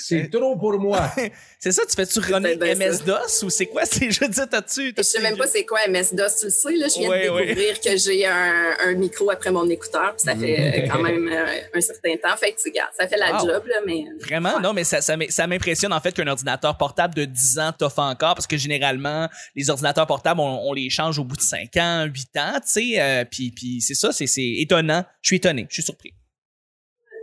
C'est 0.00 0.30
trop 0.30 0.56
pour 0.56 0.78
moi. 0.78 1.10
C'est 1.58 1.72
ça, 1.72 1.82
tu 1.88 1.94
fais-tu 1.94 2.18
runner. 2.20 2.56
MS-DOS 2.56 3.44
ou 3.44 3.50
c'est 3.50 3.66
quoi? 3.66 3.84
C'est, 3.84 4.10
je 4.10 4.20
veux 4.20 4.28
dire, 4.28 4.48
t'as-tu... 4.48 4.92
Je 4.96 5.02
sais 5.02 5.20
même 5.20 5.36
pas 5.36 5.46
c'est 5.46 5.64
quoi 5.64 5.78
MS-DOS, 5.88 6.38
tu 6.40 6.44
le 6.46 6.50
sais, 6.50 6.72
là, 6.76 6.86
je 6.88 6.98
viens 6.98 7.10
Ouais, 7.10 7.26
de 7.26 7.30
ouais. 7.30 7.46
découvrir 7.46 7.80
que 7.80 7.96
j'ai 7.96 8.26
un, 8.26 8.76
un 8.84 8.94
micro 8.94 9.30
après 9.30 9.50
mon 9.50 9.68
écouteur, 9.68 10.14
puis 10.16 10.24
ça 10.24 10.36
fait 10.36 10.84
euh, 10.84 10.88
quand 10.90 11.00
même 11.02 11.28
euh, 11.28 11.46
un 11.74 11.80
certain 11.80 12.16
temps. 12.16 12.36
Fait 12.36 12.52
que, 12.52 12.60
tu 12.60 12.68
regardes, 12.70 12.90
ça 12.98 13.06
fait 13.06 13.16
la 13.16 13.32
Wow. 13.38 13.46
job, 13.46 13.62
là, 13.66 13.76
mais... 13.86 14.04
euh, 14.08 14.18
Vraiment? 14.24 14.54
Ouais. 14.56 14.62
Non, 14.62 14.72
mais 14.72 14.84
ça, 14.84 15.00
ça, 15.00 15.16
m'im- 15.16 15.30
ça 15.30 15.46
m'impressionne 15.46 15.92
en 15.92 16.00
fait 16.00 16.12
qu'un 16.12 16.26
ordinateur 16.26 16.76
portable 16.76 17.14
de 17.14 17.24
10 17.24 17.58
ans 17.58 17.72
t'offre 17.76 17.98
encore 18.00 18.34
parce 18.34 18.46
que 18.46 18.56
généralement, 18.56 19.28
les 19.54 19.68
ordinateurs 19.70 20.06
portables, 20.06 20.40
on, 20.40 20.68
on 20.68 20.72
les 20.72 20.88
change 20.90 21.18
au 21.18 21.24
bout 21.24 21.36
de 21.36 21.42
5 21.42 21.76
ans, 21.76 22.04
8 22.06 22.36
ans, 22.38 22.52
tu 22.54 22.60
sais. 22.64 23.00
euh, 23.00 23.24
puis, 23.30 23.50
puis 23.68 23.80
c'est 23.80 23.94
ça, 23.94 24.12
c'est, 24.12 24.26
c'est 24.26 24.54
étonnant. 24.58 25.04
Je 25.22 25.28
suis 25.28 25.36
étonné, 25.36 25.66
je 25.68 25.74
suis 25.74 25.82
surpris. 25.82 26.12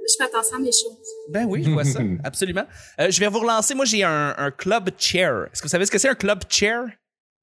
Je 0.08 0.14
fais 0.18 0.26
attention 0.26 0.58
à 0.58 0.60
mes 0.60 0.72
choses. 0.72 0.98
Ben 1.30 1.46
oui, 1.46 1.64
je 1.64 1.70
vois 1.72 1.84
ça, 1.84 2.00
absolument. 2.24 2.66
Euh, 3.00 3.10
je 3.10 3.20
vais 3.20 3.28
vous 3.28 3.40
relancer. 3.40 3.74
Moi, 3.74 3.86
j'ai 3.86 4.04
un, 4.04 4.36
un 4.38 4.52
club 4.52 4.92
chair. 5.00 5.48
Est-ce 5.52 5.62
que 5.62 5.68
vous 5.68 5.72
savez 5.72 5.86
ce 5.86 5.92
que 5.92 5.98
c'est 5.98 6.10
un 6.10 6.16
club 6.16 6.44
chair? 6.48 6.84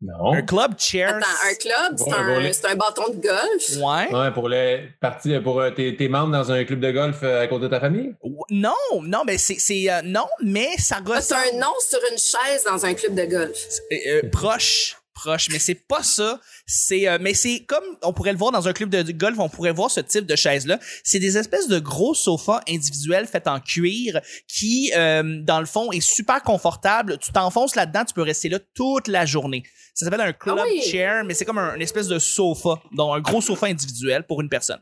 Non. 0.01 0.33
Un 0.33 0.43
club 0.43 0.79
chair. 0.79 1.17
Attends, 1.17 1.27
un 1.49 1.55
club, 1.55 1.97
c'est 1.97 2.13
un, 2.13 2.53
c'est 2.53 2.77
bâton 2.77 3.09
de 3.13 3.21
golf? 3.21 3.77
Ouais. 3.79 4.13
Ouais, 4.17 4.33
pour 4.33 4.49
les 4.49 4.89
parties, 5.01 5.39
pour 5.41 5.61
euh, 5.61 5.71
tes, 5.71 5.97
tes 5.97 6.09
membres 6.09 6.33
dans 6.33 6.51
un 6.53 6.65
club 6.65 6.81
de 6.81 6.91
golf 6.91 7.19
euh, 7.23 7.43
à 7.43 7.47
côté 7.49 7.65
de 7.65 7.69
ta 7.69 7.79
famille? 7.81 8.15
Ou- 8.23 8.45
Non, 8.51 8.75
non, 9.03 9.23
mais 9.25 9.39
c'est, 9.39 9.59
c'est 9.61 9.91
euh, 9.91 10.03
non, 10.03 10.27
mais 10.43 10.69
ça 10.79 10.97
Ah, 10.99 11.21
c'est 11.21 11.35
ressemble. 11.35 11.41
un 11.55 11.59
nom 11.59 11.73
sur 11.89 12.01
une 12.11 12.19
chaise 12.19 12.65
dans 12.65 12.85
un 12.85 12.95
club 12.95 13.15
de 13.15 13.25
golf. 13.25 13.57
Euh, 13.93 13.97
euh, 14.09 14.29
proche, 14.31 14.97
proche, 15.13 15.49
mais 15.51 15.59
c'est 15.59 15.75
pas 15.75 16.03
ça. 16.03 16.41
C'est, 16.67 17.09
euh, 17.09 17.19
mais 17.21 17.35
c'est 17.35 17.65
comme 17.67 17.85
on 18.03 18.13
pourrait 18.13 18.33
le 18.33 18.39
voir 18.39 18.53
dans 18.53 18.69
un 18.69 18.73
club 18.73 18.91
de 18.91 19.13
golf, 19.13 19.39
on 19.39 19.49
pourrait 19.49 19.73
voir 19.73 19.91
ce 19.91 20.01
type 20.01 20.27
de 20.27 20.37
chaise 20.37 20.67
là. 20.67 20.79
C'est 21.05 21.19
des 21.19 21.39
espèces 21.39 21.69
de 21.69 21.79
gros 21.79 22.15
sofas 22.15 22.61
individuels 22.69 23.27
faits 23.27 23.49
en 23.49 23.61
cuir 23.61 24.21
qui, 24.49 24.93
euh, 24.97 25.41
dans 25.43 25.61
le 25.61 25.67
fond, 25.67 25.91
est 25.93 26.01
super 26.01 26.43
confortable. 26.43 27.19
Tu 27.19 27.33
t'enfonces 27.33 27.75
là-dedans, 27.75 28.05
tu 28.05 28.15
peux 28.15 28.23
rester 28.23 28.49
là 28.49 28.59
toute 28.75 29.09
la 29.09 29.27
journée. 29.27 29.63
Ça 29.95 30.07
s'appelle 30.07 30.21
un 30.23 30.33
club 30.33 30.57
Ah 30.59 30.65
oui. 30.65 30.83
chair, 30.83 31.25
mais 31.25 31.35
c'est 31.35 31.45
comme 31.45 31.59
un, 31.59 31.75
une 31.75 31.83
espèce 31.83 32.09
de 32.09 32.19
sofa, 32.19 32.83
donc 32.93 33.17
un 33.17 33.21
gros 33.21 33.41
sofa 33.41 33.67
individuel 33.67 34.25
pour 34.27 34.41
une 34.41 34.49
personne. 34.49 34.81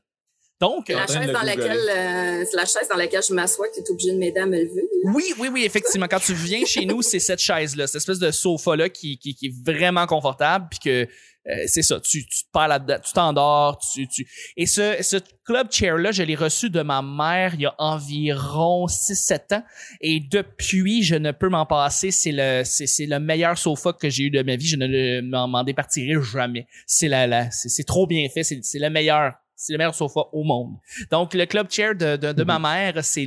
Donc, 0.60 0.88
La 0.88 1.06
de 1.06 1.12
chaise 1.12 1.32
dans 1.32 1.42
laquelle, 1.42 1.78
euh, 1.90 2.44
c'est 2.50 2.56
la 2.56 2.66
chaise 2.66 2.86
dans 2.90 2.96
laquelle 2.96 3.22
je 3.26 3.32
m'assois 3.32 3.66
que 3.68 3.74
tu 3.74 3.80
es 3.80 3.90
obligé 3.90 4.12
de 4.12 4.18
m'aider 4.18 4.40
à 4.40 4.46
me 4.46 4.58
lever. 4.58 4.82
là. 5.04 5.12
Oui, 5.14 5.32
oui, 5.38 5.48
oui, 5.52 5.64
effectivement. 5.64 6.06
Quand 6.08 6.20
tu 6.20 6.34
viens 6.34 6.64
chez 6.66 6.84
nous, 6.84 7.00
c'est 7.02 7.18
cette 7.20 7.38
chaise-là, 7.40 7.86
cette 7.86 7.96
espèce 8.02 8.18
de 8.18 8.30
sofa-là 8.30 8.88
qui, 8.90 9.16
qui, 9.18 9.34
qui 9.34 9.46
est 9.46 9.54
vraiment 9.64 10.06
confortable, 10.06 10.66
puis 10.70 10.78
que 10.80 11.08
euh, 11.48 11.54
c'est 11.66 11.80
ça, 11.80 11.98
tu, 12.00 12.26
tu 12.26 12.44
te 12.44 12.50
parles 12.52 12.68
là-dedans, 12.68 12.98
tu 13.02 13.12
t'endors, 13.14 13.78
tu, 13.78 14.06
tu... 14.06 14.28
Et 14.58 14.66
ce, 14.66 14.96
ce 15.00 15.16
club 15.46 15.72
chair-là, 15.72 16.12
je 16.12 16.22
l'ai 16.22 16.34
reçu 16.34 16.68
de 16.68 16.82
ma 16.82 17.00
mère 17.00 17.54
il 17.54 17.62
y 17.62 17.66
a 17.66 17.74
environ 17.78 18.86
6-7 18.86 19.54
ans, 19.54 19.62
et 20.02 20.20
depuis, 20.20 21.02
je 21.02 21.14
ne 21.14 21.32
peux 21.32 21.48
m'en 21.48 21.64
passer. 21.64 22.10
C'est 22.10 22.32
le, 22.32 22.62
c'est, 22.64 22.86
c'est 22.86 23.06
le 23.06 23.18
meilleur 23.18 23.56
sofa 23.56 23.94
que 23.94 24.10
j'ai 24.10 24.24
eu 24.24 24.30
de 24.30 24.42
ma 24.42 24.56
vie. 24.56 24.66
Je 24.66 24.76
ne 24.76 24.86
le- 24.86 25.22
m'en, 25.22 25.48
m'en 25.48 25.64
départirai 25.64 26.20
jamais. 26.22 26.66
C'est 26.86 27.08
la, 27.08 27.26
la, 27.26 27.50
c'est, 27.50 27.70
c'est 27.70 27.84
trop 27.84 28.06
bien 28.06 28.28
fait. 28.28 28.44
C'est, 28.44 28.60
c'est 28.62 28.78
le 28.78 28.90
meilleur. 28.90 29.32
C'est 29.62 29.74
le 29.74 29.78
meilleur 29.78 29.94
sofa 29.94 30.22
au 30.32 30.42
monde. 30.42 30.76
Donc, 31.10 31.34
le 31.34 31.44
club 31.44 31.70
chair 31.70 31.94
de, 31.94 32.16
de, 32.16 32.32
de 32.32 32.44
ma 32.44 32.58
mère, 32.58 32.94
c'est 33.04 33.26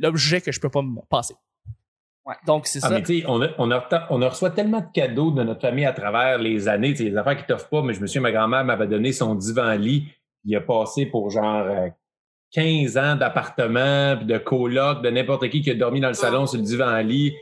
l'objet 0.00 0.40
que 0.40 0.52
je 0.52 0.60
peux 0.60 0.68
pas 0.70 0.82
me 0.82 1.00
passer. 1.10 1.34
Ouais. 2.24 2.36
Donc, 2.46 2.68
c'est 2.68 2.78
Ah, 2.84 2.88
ça. 2.90 3.00
mais 3.00 3.24
on, 3.26 3.42
a, 3.42 3.48
on, 3.58 3.70
a, 3.72 4.06
on 4.10 4.22
a 4.22 4.28
reçoit 4.28 4.50
tellement 4.50 4.78
de 4.80 4.86
cadeaux 4.94 5.32
de 5.32 5.42
notre 5.42 5.60
famille 5.62 5.84
à 5.84 5.92
travers 5.92 6.38
les 6.38 6.68
années, 6.68 6.92
les 6.92 7.16
affaires 7.16 7.36
qui 7.36 7.44
t'offrent 7.44 7.68
pas, 7.68 7.82
mais 7.82 7.92
je 7.92 8.00
me 8.00 8.06
souviens, 8.06 8.22
ma 8.22 8.30
grand-mère 8.30 8.64
m'avait 8.64 8.86
donné 8.86 9.10
son 9.12 9.34
divan-lit. 9.34 10.06
Il 10.44 10.54
a 10.54 10.60
passé 10.60 11.06
pour 11.06 11.30
genre 11.30 11.66
euh, 11.66 11.88
15 12.52 12.96
ans 12.96 13.16
d'appartement, 13.16 14.16
puis 14.16 14.26
de 14.26 14.38
coloc, 14.38 15.02
de 15.02 15.10
n'importe 15.10 15.48
qui 15.48 15.60
qui 15.60 15.72
a 15.72 15.74
dormi 15.74 16.00
dans 16.00 16.06
le 16.08 16.14
salon 16.14 16.46
sur 16.46 16.58
le 16.58 16.64
divan-lit. 16.64 17.34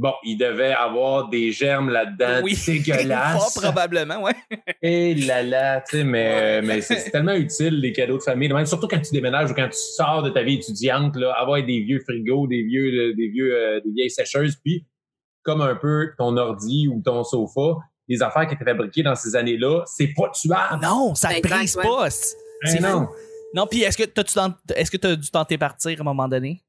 Bon, 0.00 0.12
il 0.22 0.36
devait 0.38 0.72
avoir 0.72 1.28
des 1.28 1.50
germes 1.50 1.90
là-dedans 1.90 2.40
oui. 2.44 2.56
dégueulasses. 2.66 3.54
Fort 3.54 3.62
probablement, 3.64 4.22
ouais. 4.22 4.34
Et 4.80 5.14
là 5.16 5.42
là, 5.42 5.80
tu 5.80 5.96
sais, 5.98 6.04
mais, 6.04 6.62
mais 6.62 6.80
c'est 6.82 7.10
tellement 7.10 7.32
utile, 7.34 7.80
les 7.80 7.92
cadeaux 7.92 8.18
de 8.18 8.22
famille. 8.22 8.48
Même, 8.48 8.64
surtout 8.64 8.86
quand 8.86 9.00
tu 9.00 9.10
déménages 9.12 9.50
ou 9.50 9.54
quand 9.54 9.68
tu 9.68 9.78
sors 9.96 10.22
de 10.22 10.30
ta 10.30 10.42
vie 10.44 10.54
étudiante, 10.54 11.16
là, 11.16 11.32
avoir 11.32 11.60
des 11.64 11.80
vieux 11.80 12.00
frigos, 12.08 12.46
des 12.46 12.62
vieux, 12.62 13.12
des 13.14 13.28
vieux, 13.28 13.52
euh, 13.54 13.80
des 13.84 13.90
vieilles 13.90 14.10
sécheuses, 14.10 14.56
puis 14.64 14.86
comme 15.42 15.62
un 15.62 15.74
peu 15.74 16.10
ton 16.16 16.36
ordi 16.36 16.86
ou 16.86 17.02
ton 17.04 17.24
sofa, 17.24 17.78
les 18.06 18.22
affaires 18.22 18.46
qui 18.46 18.54
étaient 18.54 18.64
fabriquées 18.64 19.02
dans 19.02 19.16
ces 19.16 19.34
années-là, 19.34 19.82
c'est 19.86 20.12
pas 20.16 20.30
tuable. 20.30 20.80
Non, 20.80 21.14
ça 21.16 21.28
te 21.30 21.34
Exact, 21.38 21.56
brise 21.56 21.74
pas. 21.74 22.10
C'est 22.10 22.36
c'est 22.64 22.76
Eh 22.78 22.82
non. 22.82 23.06
fou. 23.06 23.08
Non, 23.54 23.66
puis 23.66 23.82
est-ce 23.82 23.96
que 23.98 24.04
tent- 24.04 24.54
est-ce 24.76 24.90
que 24.90 24.96
t'as 24.96 25.16
dû 25.16 25.30
tenter 25.30 25.58
partir 25.58 25.98
à 25.98 26.00
un 26.02 26.04
moment 26.04 26.28
donné? 26.28 26.60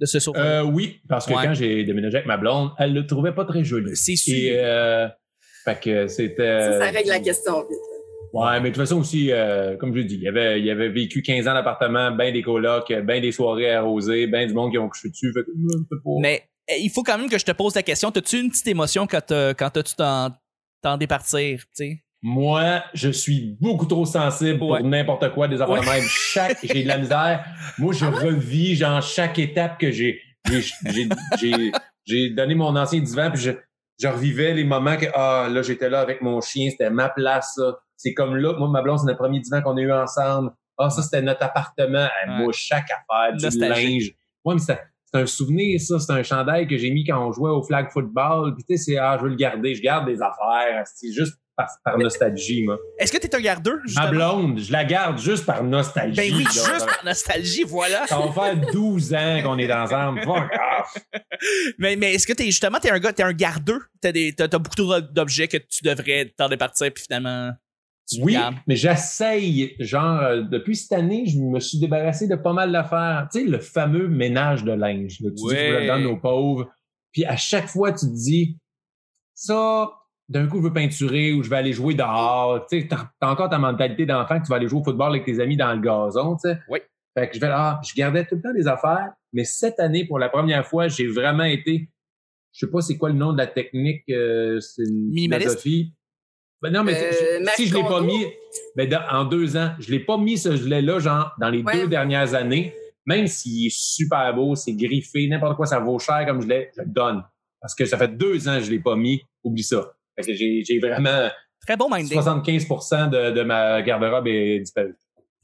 De 0.00 0.06
ce 0.06 0.18
sofa? 0.20 0.40
Euh, 0.40 0.62
oui, 0.62 1.00
parce 1.08 1.26
que 1.26 1.34
Ouais. 1.34 1.42
quand 1.44 1.54
j'ai 1.54 1.84
déménagé 1.84 2.16
avec 2.16 2.26
ma 2.26 2.36
blonde, 2.36 2.70
elle 2.78 2.94
le 2.94 3.06
trouvait 3.06 3.32
pas 3.34 3.44
très 3.44 3.64
joli. 3.64 3.94
c'est 3.96 4.16
sûr. 4.16 4.34
Et 4.34 4.52
euh, 4.64 5.08
fait 5.64 5.80
que 5.80 6.06
c'était. 6.08 6.60
Ça, 6.60 6.78
ça 6.78 6.90
règle 6.90 7.08
la 7.08 7.20
question 7.20 7.60
vite. 7.62 7.78
Ouais, 8.34 8.60
mais 8.60 8.68
de 8.70 8.74
toute 8.74 8.82
façon 8.82 8.98
aussi, 9.00 9.32
euh, 9.32 9.76
comme 9.78 9.92
je 9.94 9.98
l'ai 10.00 10.04
dit, 10.04 10.18
il 10.20 10.28
avait, 10.28 10.60
il 10.60 10.70
avait 10.70 10.90
vécu 10.90 11.22
15 11.22 11.48
ans 11.48 11.54
d'appartement, 11.54 12.10
ben 12.12 12.30
des 12.32 12.42
colocs, 12.42 12.92
ben 13.04 13.22
des 13.22 13.32
soirées 13.32 13.72
arrosées, 13.72 14.26
ben 14.26 14.46
du 14.46 14.52
monde 14.52 14.70
qui 14.70 14.76
ont 14.78 14.88
couché 14.88 15.08
dessus. 15.08 15.32
Fait 15.32 15.40
que, 15.44 15.50
euh, 15.50 15.84
c'est 15.90 15.96
pas- 16.04 16.10
Mais 16.20 16.42
euh, 16.70 16.74
il 16.78 16.90
faut 16.90 17.02
quand 17.02 17.16
même 17.16 17.30
que 17.30 17.38
je 17.38 17.44
te 17.46 17.52
pose 17.52 17.74
la 17.74 17.82
question. 17.82 18.10
T'as-tu 18.10 18.38
une 18.40 18.50
petite 18.50 18.66
émotion 18.68 19.06
quand 19.06 19.22
t'as- 19.26 19.54
quand 19.54 19.70
t'as-tu 19.70 19.94
t'en 19.94 20.28
t'en 20.82 20.96
départir, 20.98 21.58
tu 21.60 21.66
sais? 21.72 22.02
Moi, 22.22 22.82
je 22.94 23.10
suis 23.10 23.56
beaucoup 23.60 23.86
trop 23.86 24.04
sensible 24.04 24.60
Ouais. 24.62 24.78
pour 24.80 24.80
n'importe 24.88 25.32
quoi, 25.34 25.46
des 25.48 25.60
affaires 25.62 25.80
Ouais. 25.80 25.86
même. 25.86 26.04
Chaque, 26.08 26.58
j'ai 26.64 26.82
de 26.82 26.88
la 26.88 26.98
misère. 26.98 27.44
Moi, 27.78 27.92
je 27.92 28.04
revis, 28.06 28.74
genre, 28.74 29.00
chaque 29.02 29.38
étape 29.38 29.78
que 29.78 29.90
j'ai, 29.92 30.20
j'ai, 30.50 30.60
j'ai, 30.86 31.08
j'ai, 31.38 31.72
j'ai 32.04 32.30
donné 32.30 32.54
mon 32.54 32.74
ancien 32.74 33.00
divan, 33.00 33.30
puis 33.30 33.40
je, 33.40 33.50
je 34.00 34.08
revivais 34.08 34.52
les 34.54 34.64
moments 34.64 34.96
que, 34.96 35.06
ah, 35.14 35.48
là, 35.50 35.62
j'étais 35.62 35.88
là 35.88 36.00
avec 36.00 36.20
mon 36.20 36.40
chien, 36.40 36.70
c'était 36.70 36.90
ma 36.90 37.08
place, 37.08 37.52
ça. 37.56 37.78
C'est 37.96 38.14
comme 38.14 38.36
là, 38.36 38.54
moi, 38.58 38.68
ma 38.68 38.82
blonde, 38.82 38.98
c'est 39.00 39.06
notre 39.06 39.18
premier 39.18 39.40
divan 39.40 39.60
qu'on 39.62 39.76
a 39.76 39.80
eu 39.80 39.92
ensemble. 39.92 40.50
Ah, 40.76 40.90
ça, 40.90 41.02
c'était 41.02 41.22
notre 41.22 41.42
appartement. 41.42 42.06
Moi, 42.28 42.52
chaque 42.52 42.86
affaire, 42.90 43.36
du 43.36 43.44
Nostalgique. 43.44 43.88
linge. 43.90 44.12
Ouais, 44.44 44.54
mais 44.54 44.60
ça, 44.60 44.78
c'est 45.04 45.20
un 45.20 45.26
souvenir, 45.26 45.80
ça. 45.80 45.98
C'est 45.98 46.12
un 46.12 46.22
chandail 46.22 46.68
que 46.68 46.76
j'ai 46.78 46.90
mis 46.92 47.04
quand 47.04 47.26
on 47.26 47.32
jouait 47.32 47.50
au 47.50 47.62
flag 47.62 47.90
football. 47.90 48.54
Puis 48.54 48.64
tu 48.68 48.76
sais, 48.76 48.92
c'est, 48.92 48.98
ah, 48.98 49.16
je 49.18 49.24
veux 49.24 49.30
le 49.30 49.34
garder. 49.36 49.74
Je 49.74 49.82
garde 49.82 50.06
des 50.06 50.22
affaires. 50.22 50.84
C'est 50.94 51.10
juste 51.12 51.34
par, 51.58 51.68
par 51.84 51.98
nostalgie, 51.98 52.62
moi. 52.62 52.78
Est-ce 52.98 53.10
que 53.12 53.18
t'es 53.18 53.34
un 53.34 53.40
gardeur? 53.40 53.74
Ma 53.96 54.06
blonde, 54.06 54.60
je 54.60 54.70
la 54.72 54.84
garde 54.84 55.18
juste 55.18 55.44
par 55.44 55.62
nostalgie. 55.64 56.16
Ben 56.16 56.32
oui, 56.34 56.44
là. 56.44 56.50
juste 56.50 56.86
par 56.86 57.04
nostalgie, 57.04 57.64
voilà. 57.64 58.06
Ça 58.06 58.18
va 58.18 58.30
faire 58.32 58.70
12 58.72 59.12
ans 59.14 59.40
qu'on 59.42 59.58
est 59.58 59.70
ensemble. 59.72 60.20
Mais, 61.78 61.96
mais 61.96 62.14
est-ce 62.14 62.26
que 62.26 62.32
t'es 62.32 62.46
justement 62.46 62.78
t'es 62.80 62.90
un 62.90 62.98
gars, 62.98 63.12
t'es 63.12 63.22
un 63.22 63.32
gardeur? 63.32 63.80
T'as 64.00 64.12
des, 64.12 64.32
t'as, 64.32 64.48
t'as 64.48 64.58
beaucoup 64.58 64.76
d'objets 65.12 65.48
que 65.48 65.56
tu 65.58 65.82
devrais 65.84 66.32
t'en 66.36 66.48
départir 66.48 66.92
puis 66.92 67.02
finalement. 67.04 67.52
tu 68.08 68.20
Oui, 68.22 68.32
gardes. 68.32 68.56
mais 68.66 68.74
j'essaye. 68.76 69.76
Genre, 69.78 70.20
euh, 70.22 70.42
depuis 70.42 70.76
cette 70.76 70.92
année, 70.92 71.24
je 71.26 71.38
me 71.38 71.60
suis 71.60 71.78
débarrassé 71.78 72.26
de 72.26 72.36
pas 72.36 72.52
mal 72.52 72.72
d'affaires. 72.72 73.28
Tu 73.32 73.40
sais, 73.40 73.46
le 73.46 73.58
fameux 73.58 74.08
ménage 74.08 74.64
de 74.64 74.72
linge. 74.72 75.18
là. 75.20 75.30
Tu 75.30 75.34
dis 75.36 75.44
que 75.48 75.76
tu 75.76 75.80
le 75.80 75.86
donnes 75.86 76.06
aux 76.06 76.16
pauvres. 76.16 76.68
Puis 77.12 77.24
à 77.24 77.36
chaque 77.36 77.68
fois, 77.68 77.92
tu 77.92 78.06
te 78.06 78.14
dis, 78.14 78.56
ça, 79.34 79.90
d'un 80.28 80.46
coup, 80.46 80.58
je 80.58 80.62
veux 80.64 80.72
peinturer 80.72 81.32
ou 81.32 81.42
je 81.42 81.48
vais 81.50 81.56
aller 81.56 81.72
jouer 81.72 81.94
dehors. 81.94 82.66
Tu 82.70 82.80
sais, 82.82 82.88
t'as 82.88 83.08
encore 83.30 83.48
ta 83.48 83.58
mentalité 83.58 84.04
d'enfant 84.06 84.38
que 84.38 84.44
tu 84.44 84.50
vas 84.50 84.56
aller 84.56 84.68
jouer 84.68 84.80
au 84.80 84.84
football 84.84 85.10
avec 85.10 85.24
tes 85.24 85.40
amis 85.40 85.56
dans 85.56 85.72
le 85.72 85.80
gazon, 85.80 86.36
tu 86.36 86.48
sais. 86.50 86.58
Oui. 86.68 86.80
Fait 87.16 87.28
que 87.28 87.34
je 87.34 87.40
vais, 87.40 87.48
ah, 87.50 87.80
je 87.84 87.94
gardais 87.94 88.24
tout 88.26 88.36
le 88.36 88.42
temps 88.42 88.52
des 88.52 88.68
affaires. 88.68 89.10
Mais 89.32 89.44
cette 89.44 89.80
année, 89.80 90.06
pour 90.06 90.18
la 90.18 90.28
première 90.28 90.66
fois, 90.66 90.88
j'ai 90.88 91.06
vraiment 91.06 91.44
été, 91.44 91.88
je 92.52 92.66
sais 92.66 92.70
pas 92.70 92.80
c'est 92.80 92.96
quoi 92.96 93.08
le 93.08 93.14
nom 93.16 93.32
de 93.32 93.38
la 93.38 93.46
technique, 93.46 94.02
euh, 94.10 94.60
c'est 94.60 94.82
une 94.82 95.08
Minimaliste? 95.10 95.60
philosophie. 95.60 95.94
Ben 96.60 96.72
non, 96.72 96.82
mais 96.84 96.94
Euh, 96.94 97.40
je- 97.44 97.50
si 97.54 97.66
je 97.68 97.74
l'ai 97.74 97.82
pas 97.82 98.00
mis, 98.02 98.26
ben 98.76 98.88
dans- 98.88 99.04
en 99.10 99.24
deux 99.24 99.56
ans, 99.56 99.70
je 99.78 99.90
l'ai 99.90 100.00
pas 100.00 100.18
mis 100.18 100.36
ce 100.36 100.56
gilet-là, 100.56 100.98
genre, 100.98 101.32
dans 101.40 101.50
les 101.50 101.62
Ouais. 101.62 101.72
deux 101.82 101.88
dernières 101.88 102.34
années, 102.34 102.74
même 103.06 103.26
s'il 103.28 103.66
est 103.66 103.74
super 103.76 104.34
beau, 104.34 104.54
c'est 104.56 104.74
griffé, 104.74 105.26
n'importe 105.28 105.56
quoi, 105.56 105.66
ça 105.66 105.78
vaut 105.78 105.98
cher 105.98 106.24
comme 106.26 106.42
gilet, 106.42 106.70
je 106.76 106.82
le 106.82 106.88
donne. 106.88 107.22
Parce 107.60 107.74
que 107.74 107.84
ça 107.84 107.96
fait 107.96 108.08
deux 108.16 108.48
ans 108.48 108.58
que 108.58 108.64
je 108.64 108.70
l'ai 108.70 108.80
pas 108.80 108.96
mis, 108.96 109.22
oublie 109.44 109.62
ça. 109.62 109.92
Fait 110.20 110.32
que 110.32 110.34
j'ai 110.34 110.62
j'ai 110.64 110.78
vraiment 110.78 111.28
Très 111.66 111.76
bon 111.76 111.88
minding. 111.90 112.12
75 112.12 112.66
de, 113.10 113.30
de 113.32 113.42
ma 113.42 113.82
garde-robe 113.82 114.26
est 114.28 114.60
disparue. 114.60 114.94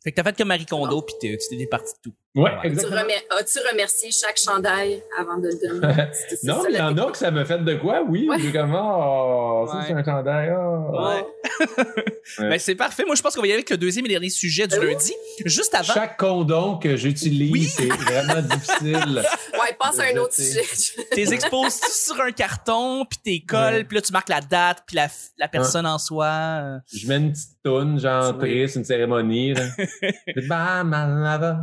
Fait 0.02 0.10
que 0.12 0.16
t'as 0.16 0.22
fait 0.24 0.36
comme 0.36 0.48
Marie 0.48 0.66
Kondo 0.66 1.02
puis 1.02 1.14
t'es- 1.20 1.36
tu 1.36 1.48
t'es 1.48 1.56
départi 1.56 1.92
de 1.94 2.10
tout. 2.10 2.16
Ouais, 2.36 2.42
Ouais. 2.50 2.50
Tu 2.62 2.66
exactement. 2.68 3.00
remer- 3.02 3.24
As-tu 3.38 3.58
remercié 3.70 4.10
chaque 4.10 4.38
chandail 4.38 5.00
avant 5.18 5.38
de 5.38 5.48
le 5.48 5.80
donner? 5.80 5.94
Non, 6.42 6.62
mais 6.64 6.70
il 6.72 6.76
y 6.76 6.80
en 6.80 6.96
a 6.98 7.10
que 7.12 7.16
ça 7.16 7.30
me 7.30 7.44
fait 7.44 7.58
de 7.58 7.74
quoi, 7.76 8.02
oui. 8.08 8.26
Ouais. 8.28 8.38
J'ai 8.40 8.50
comme, 8.50 8.74
oh, 8.74 9.66
ça, 9.70 9.76
Ouais. 9.78 9.84
c'est 9.86 9.92
un 9.94 10.04
chandail, 10.04 10.52
oh. 10.52 10.90
Ouais. 10.92 11.24
Ouais. 12.40 12.48
Ben 12.50 12.58
c'est 12.58 12.74
parfait. 12.74 13.04
Moi 13.06 13.14
je 13.14 13.22
pense 13.22 13.34
qu'on 13.34 13.42
va 13.42 13.46
y 13.46 13.50
aller 13.50 13.58
avec 13.58 13.70
le 13.70 13.76
deuxième 13.76 14.04
et 14.06 14.08
dernier 14.08 14.30
sujet 14.30 14.66
du 14.66 14.76
oui? 14.78 14.92
lundi. 14.92 15.12
Juste 15.44 15.74
avant. 15.74 15.92
Chaque 15.92 16.16
condom 16.18 16.78
que 16.78 16.96
j'utilise, 16.96 17.52
Oui. 17.52 17.64
c'est 17.64 17.86
vraiment 17.86 18.42
difficile. 18.42 19.22
Ouais, 19.54 19.74
passe 19.78 19.98
à 20.00 20.04
un 20.12 20.16
autre 20.18 20.34
sujet. 20.34 20.62
T'es 21.12 21.32
exposes 21.32 21.80
sur 21.80 22.20
un 22.20 22.32
carton, 22.32 23.04
puis 23.08 23.18
t'es 23.24 23.46
colles, 23.46 23.74
Ouais. 23.74 23.84
puis 23.84 23.94
là 23.96 24.02
tu 24.02 24.12
marques 24.12 24.28
la 24.28 24.40
date, 24.40 24.82
puis 24.86 24.96
la, 24.96 25.06
la 25.38 25.48
personne 25.48 25.86
en 25.86 25.96
soi. 25.98 26.26
euh, 26.26 26.78
Je 26.92 27.06
mets 27.06 27.16
une 27.16 27.32
petite 27.32 27.62
toune, 27.64 27.98
genre 28.00 28.34
Oui. 28.40 28.50
triste, 28.50 28.76
une 28.76 28.84
cérémonie. 28.84 29.54
Là. 29.54 29.62
Bam, 30.48 30.88
malava. 30.88 31.58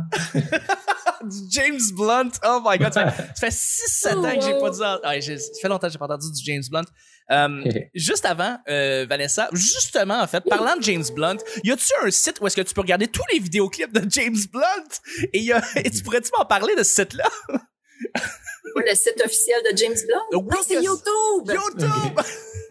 du 1.24 1.38
James 1.50 1.80
Blunt. 1.94 2.30
Oh 2.44 2.60
my 2.64 2.78
god, 2.78 2.92
ça 2.92 3.10
fait, 3.10 3.22
ça 3.34 3.50
fait 3.50 4.14
6-7 4.14 4.14
ans 4.16 4.34
que 4.34 4.40
j'ai 4.44 4.58
pas 4.58 4.70
dit. 4.70 4.80
Ah, 4.82 5.20
ça 5.20 5.60
fait 5.60 5.68
longtemps 5.68 5.86
que 5.86 5.92
j'ai 5.92 5.98
pas 5.98 6.06
entendu 6.06 6.26
du 6.32 6.44
James 6.44 6.62
Blunt. 6.70 6.84
Euh, 7.30 7.64
juste 7.94 8.24
avant, 8.26 8.58
euh, 8.68 9.06
Vanessa, 9.08 9.48
justement, 9.52 10.20
en 10.20 10.26
fait, 10.26 10.42
parlant 10.48 10.76
de 10.76 10.82
James 10.82 11.04
Blunt, 11.14 11.36
y 11.64 11.70
a-tu 11.70 11.92
un 12.04 12.10
site 12.10 12.40
où 12.40 12.46
est-ce 12.46 12.56
que 12.56 12.62
tu 12.62 12.74
peux 12.74 12.80
regarder 12.80 13.06
tous 13.08 13.22
les 13.32 13.38
vidéoclips 13.38 13.92
de 13.92 14.04
James 14.10 14.36
Blunt? 14.52 15.28
Et, 15.32 15.40
y 15.40 15.52
a- 15.52 15.62
et 15.76 15.90
tu 15.90 16.02
pourrais-tu 16.02 16.30
m'en 16.36 16.44
parler 16.44 16.74
de 16.74 16.82
ce 16.82 16.92
site-là? 17.02 17.28
Quoi, 18.72 18.82
le 18.88 18.94
site 18.94 19.20
officiel 19.24 19.60
de 19.70 19.76
James 19.76 19.96
Blunt? 20.06 20.40
Oui, 20.40 20.48
Non, 20.50 20.56
c'est. 20.66 20.74
YouTube! 20.82 21.48
YouTube! 21.48 22.20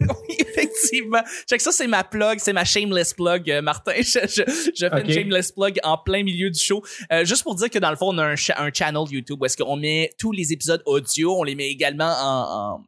oui, 0.00 0.36
effectivement. 0.38 1.22
Check 1.48 1.60
ça, 1.60 1.70
c'est 1.70 1.86
ma 1.86 2.02
plug, 2.02 2.38
c'est 2.38 2.52
ma 2.52 2.64
shameless 2.64 3.14
plug, 3.14 3.50
euh, 3.50 3.62
Martin. 3.62 3.92
Je, 3.98 4.18
je, 4.26 4.42
je 4.74 4.88
fais 4.88 5.00
une 5.02 5.12
shameless 5.12 5.52
plug 5.52 5.78
en 5.84 5.98
plein 5.98 6.22
milieu 6.24 6.50
du 6.50 6.58
show. 6.58 6.82
Euh, 7.12 7.24
juste 7.24 7.42
pour 7.42 7.54
dire 7.54 7.70
que 7.70 7.78
dans 7.78 7.90
le 7.90 7.96
fond, 7.96 8.08
on 8.14 8.18
a 8.18 8.24
un, 8.24 8.36
cha- 8.36 8.60
un 8.60 8.70
channel 8.72 9.04
YouTube 9.10 9.40
où 9.40 9.44
est-ce 9.46 9.56
qu'on 9.56 9.76
met 9.76 10.12
tous 10.18 10.32
les 10.32 10.52
épisodes 10.52 10.82
audio, 10.86 11.36
on 11.38 11.42
les 11.44 11.54
met 11.54 11.68
également 11.68 12.12
en, 12.18 12.74
en, 12.76 12.84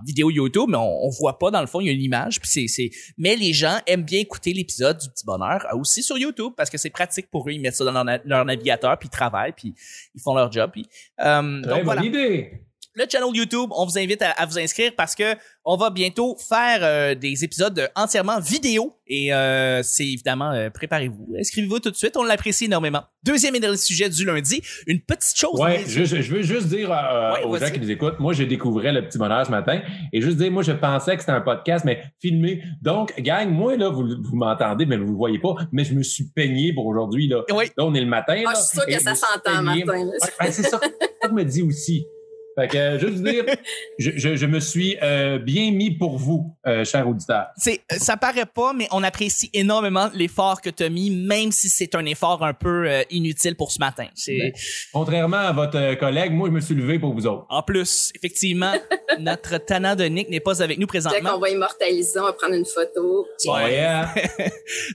en 0.00 0.04
vidéo 0.04 0.30
YouTube, 0.30 0.66
mais 0.68 0.76
on, 0.76 1.04
on 1.06 1.10
voit 1.10 1.38
pas 1.38 1.50
dans 1.50 1.60
le 1.60 1.66
fond, 1.66 1.80
il 1.80 1.86
y 1.86 1.90
a 1.90 1.92
une 1.92 2.00
image. 2.02 2.40
Puis 2.40 2.48
c'est, 2.50 2.66
c'est... 2.68 2.90
Mais 3.16 3.36
les 3.36 3.52
gens 3.52 3.78
aiment 3.86 4.02
bien 4.02 4.20
écouter 4.20 4.52
l'épisode 4.52 4.98
du 4.98 5.08
Petit 5.08 5.24
Bonheur 5.24 5.64
euh, 5.72 5.78
aussi 5.78 6.02
sur 6.02 6.18
YouTube 6.18 6.52
parce 6.56 6.70
que 6.70 6.78
c'est 6.78 6.90
pratique 6.90 7.30
pour 7.30 7.48
eux. 7.48 7.52
Ils 7.52 7.60
mettent 7.60 7.76
ça 7.76 7.84
dans 7.84 7.92
leur, 7.92 8.04
na- 8.04 8.20
leur 8.24 8.44
navigateur, 8.44 8.98
puis 8.98 9.08
ils 9.08 9.16
travaillent, 9.16 9.52
puis 9.52 9.74
ils 10.14 10.20
font 10.20 10.34
leur 10.34 10.50
job. 10.50 10.70
Puis, 10.72 10.86
euh, 11.20 11.60
Très 11.62 11.70
donc 11.70 11.76
bonne 11.78 11.84
voilà 11.84 12.04
idée. 12.04 12.63
Le 12.94 13.04
channel 13.10 13.34
YouTube, 13.34 13.70
on 13.72 13.84
vous 13.84 13.98
invite 13.98 14.22
à, 14.22 14.30
à 14.30 14.46
vous 14.46 14.58
inscrire 14.58 14.92
parce 14.96 15.14
que 15.14 15.34
on 15.64 15.76
va 15.76 15.90
bientôt 15.90 16.36
faire 16.36 16.80
euh, 16.82 17.14
des 17.14 17.44
épisodes 17.44 17.90
entièrement 17.96 18.38
vidéo 18.38 18.96
et 19.06 19.32
euh, 19.32 19.82
c'est 19.82 20.06
évidemment 20.06 20.52
euh, 20.52 20.70
préparez-vous, 20.70 21.34
inscrivez-vous 21.38 21.80
tout 21.80 21.90
de 21.90 21.96
suite, 21.96 22.16
on 22.16 22.22
l'apprécie 22.22 22.66
énormément. 22.66 23.02
Deuxième 23.22 23.54
et 23.54 23.60
dernier 23.60 23.76
sujet 23.78 24.08
du 24.08 24.24
lundi, 24.24 24.62
une 24.86 25.00
petite 25.00 25.36
chose. 25.36 25.58
Ouais, 25.58 25.82
je, 25.86 26.04
je 26.04 26.34
veux 26.34 26.42
juste 26.42 26.68
dire 26.68 26.92
euh, 26.92 27.32
Ouais, 27.32 27.44
aux 27.44 27.58
gens 27.58 27.70
qui 27.70 27.80
nous 27.80 27.90
écoutent, 27.90 28.20
moi, 28.20 28.32
je 28.34 28.44
découvrais 28.44 28.92
le 28.92 29.06
petit 29.06 29.16
bonheur 29.18 29.46
ce 29.46 29.50
matin 29.50 29.80
et 30.12 30.20
juste 30.20 30.36
dire, 30.36 30.50
moi, 30.50 30.62
je 30.62 30.72
pensais 30.72 31.14
que 31.14 31.20
c'était 31.20 31.32
un 31.32 31.40
podcast, 31.40 31.84
mais 31.86 32.02
filmé. 32.20 32.62
Donc, 32.82 33.18
gang, 33.20 33.48
moi, 33.48 33.76
là, 33.76 33.88
vous, 33.88 34.06
vous 34.22 34.36
m'entendez, 34.36 34.84
mais 34.84 34.98
vous 34.98 35.12
ne 35.12 35.16
voyez 35.16 35.38
pas, 35.38 35.54
mais 35.72 35.84
je 35.84 35.94
me 35.94 36.02
suis 36.02 36.24
peigné 36.34 36.74
pour 36.74 36.86
aujourd'hui. 36.86 37.28
Là. 37.28 37.42
Oui. 37.50 37.64
là, 37.76 37.84
on 37.84 37.94
est 37.94 38.00
le 38.00 38.06
matin. 38.06 38.42
Ah, 38.46 38.52
là, 38.52 38.54
je 38.54 38.60
suis 38.60 38.78
sûre 38.78 38.88
et 38.88 38.96
que 38.96 39.02
ça 39.02 39.14
s'entend. 39.14 39.62
Martin. 39.62 39.84
ben, 39.86 40.10
c'est 40.50 40.62
ça, 40.62 40.78
ça 40.78 41.28
que 41.28 41.32
me 41.32 41.44
dit 41.44 41.62
aussi. 41.62 42.06
Fait 42.56 42.68
que, 42.68 42.76
euh, 42.76 42.98
juste 42.98 43.22
dire, 43.22 43.44
je, 43.98 44.10
je, 44.16 44.36
je 44.36 44.46
me 44.46 44.60
suis 44.60 44.96
euh, 45.02 45.38
bien 45.38 45.72
mis 45.72 45.90
pour 45.90 46.18
vous, 46.18 46.56
euh, 46.66 46.84
chers 46.84 47.08
auditeurs. 47.08 47.46
C'est, 47.56 47.80
euh, 47.92 47.96
ça 47.98 48.16
paraît 48.16 48.46
pas, 48.46 48.72
mais 48.72 48.86
on 48.92 49.02
apprécie 49.02 49.50
énormément 49.52 50.08
l'effort 50.14 50.60
que 50.60 50.70
tu 50.70 50.84
as 50.84 50.88
mis, 50.88 51.10
même 51.10 51.50
si 51.52 51.68
c'est 51.68 51.94
un 51.94 52.04
effort 52.04 52.44
un 52.44 52.54
peu 52.54 52.88
euh, 52.88 53.02
inutile 53.10 53.56
pour 53.56 53.72
ce 53.72 53.78
matin. 53.80 54.06
C'est, 54.14 54.36
Ben. 54.38 54.52
Contrairement 54.92 55.36
à 55.38 55.52
votre 55.52 55.78
euh, 55.78 55.94
collègue, 55.96 56.32
moi, 56.32 56.48
je 56.48 56.52
me 56.54 56.60
suis 56.60 56.74
levé 56.74 56.98
pour 56.98 57.12
vous 57.12 57.26
autres. 57.26 57.46
en 57.48 57.62
plus, 57.62 58.12
effectivement, 58.14 58.74
notre 59.18 59.58
tannant 59.58 59.96
de 59.96 60.04
Nick 60.04 60.28
n'est 60.30 60.40
pas 60.40 60.62
avec 60.62 60.78
nous 60.78 60.84
Fait 60.86 61.00
présentement. 61.00 61.32
qu'on 61.34 61.40
va 61.40 61.50
immortaliser, 61.50 62.18
on 62.20 62.24
va 62.24 62.32
prendre 62.34 62.54
une 62.54 62.64
photo. 62.66 63.26
Ouais. 63.46 63.52
Ouais, 63.64 63.80
hein? 63.80 64.06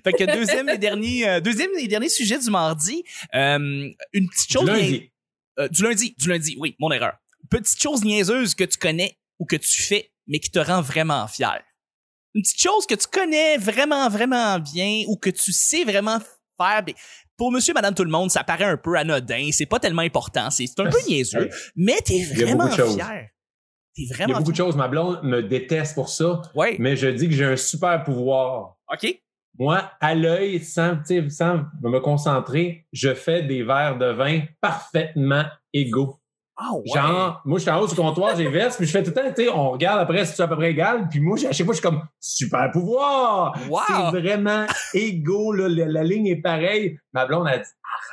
Fait 0.04 0.14
que 0.14 0.24
deuxième 0.34 0.70
et 0.70 0.78
dernier, 0.78 1.28
euh, 1.28 1.40
deuxième 1.40 1.72
et 1.80 1.88
dernier 1.88 2.10
sujet 2.10 2.38
du 2.40 2.50
mardi, 2.50 3.04
euh, 3.36 3.90
une 4.14 4.30
petite 4.30 4.52
chose. 4.52 4.66
lundi. 4.66 5.12
Euh, 5.60 5.68
du 5.68 5.84
lundi, 5.84 6.16
du 6.18 6.30
lundi, 6.30 6.56
oui, 6.60 6.76
mon 6.80 6.90
erreur. 6.92 7.14
Petite 7.50 7.82
chose 7.82 8.04
niaiseuse 8.04 8.56
que 8.56 8.64
tu 8.64 8.78
connais 8.78 9.18
ou 9.40 9.46
que 9.46 9.56
tu 9.56 9.82
fais, 9.82 10.12
mais 10.28 10.40
qui 10.40 10.52
te 10.52 10.60
rend 10.60 10.82
vraiment 10.82 11.28
fier. 11.28 11.62
Une 12.36 12.42
petite 12.44 12.62
chose 12.62 12.86
que 12.86 12.96
tu 12.96 13.08
connais 13.08 13.58
vraiment, 13.58 14.08
vraiment 14.10 14.60
bien 14.60 15.04
ou 15.08 15.18
que 15.18 15.30
tu 15.32 15.52
sais 15.52 15.84
vraiment 15.84 16.20
faire. 16.58 16.84
mais 16.86 16.94
pour 17.38 17.52
monsieur, 17.52 17.74
madame, 17.74 17.96
tout 17.96 18.04
le 18.04 18.12
monde, 18.12 18.30
ça 18.30 18.44
paraît 18.44 18.66
un 18.66 18.78
peu 18.78 18.96
anodin. 18.98 19.50
C'est 19.52 19.66
pas 19.66 19.80
tellement 19.80 20.02
important. 20.02 20.50
C'est 20.52 20.66
un 20.80 20.90
peu 20.90 20.98
niaiseux, 21.08 21.50
mais 21.76 21.98
t'es 22.06 22.24
vraiment 22.24 22.70
fier. 22.70 23.30
T'es 23.96 24.04
Il 24.04 24.10
y 24.10 24.14
vraiment 24.14 24.36
a 24.36 24.40
beaucoup 24.40 24.52
de 24.52 24.58
choses. 24.58 24.76
Ma 24.76 24.88
blonde 24.88 25.22
me 25.24 25.42
déteste 25.42 25.96
pour 25.96 26.10
ça, 26.10 26.42
Ouais. 26.54 26.76
mais 26.80 26.96
je 26.96 27.08
dis 27.08 27.28
que 27.28 27.34
j'ai 27.34 27.46
un 27.46 27.56
super 27.58 28.04
pouvoir. 28.04 28.76
OK. 28.94 29.22
Moi, 29.58 29.92
à 30.00 30.16
l'œil, 30.16 30.64
sans 30.64 30.96
me 30.96 32.00
concentrer, 32.00 32.86
je 32.94 33.14
fais 33.14 33.42
des 33.44 33.64
verres 33.64 33.98
de 33.98 34.06
vin 34.12 34.42
parfaitement 34.62 35.46
égaux. 35.74 36.20
Ah 36.62 36.74
ouais. 36.74 36.84
Genre, 36.94 37.42
moi, 37.46 37.58
je 37.58 37.62
suis 37.62 37.72
en 37.72 37.80
haut 37.80 37.88
du 37.88 37.96
comptoir, 37.96 38.36
j'ai 38.36 38.50
veste, 38.50 38.78
puis 38.78 38.86
je 38.86 38.92
fais 38.92 39.02
tout 39.02 39.12
le 39.12 39.16
temps, 39.16 39.34
tu 39.34 39.44
sais, 39.44 39.50
on 39.50 39.72
regarde 39.72 40.02
après 40.02 40.26
si 40.26 40.36
c'est 40.36 40.44
à 40.44 40.48
peu 40.48 40.58
près 40.58 40.72
égal, 40.72 41.08
puis 41.10 41.22
moi, 41.22 41.38
à 41.38 41.54
chaque 41.54 41.66
fois, 41.66 41.74
je 41.74 41.80
suis 41.80 41.90
comme, 41.90 42.02
super 42.20 42.70
pouvoir! 42.72 43.58
Wow. 43.70 43.80
C'est 43.88 44.20
vraiment 44.20 44.66
égaux, 44.94 45.54
là, 45.54 45.70
la, 45.70 45.86
la 45.86 46.04
ligne 46.04 46.28
est 46.28 46.42
pareille. 46.42 47.00
Ma 47.14 47.26
blonde 47.26 47.48
a 47.48 47.58
dit, 47.58 47.64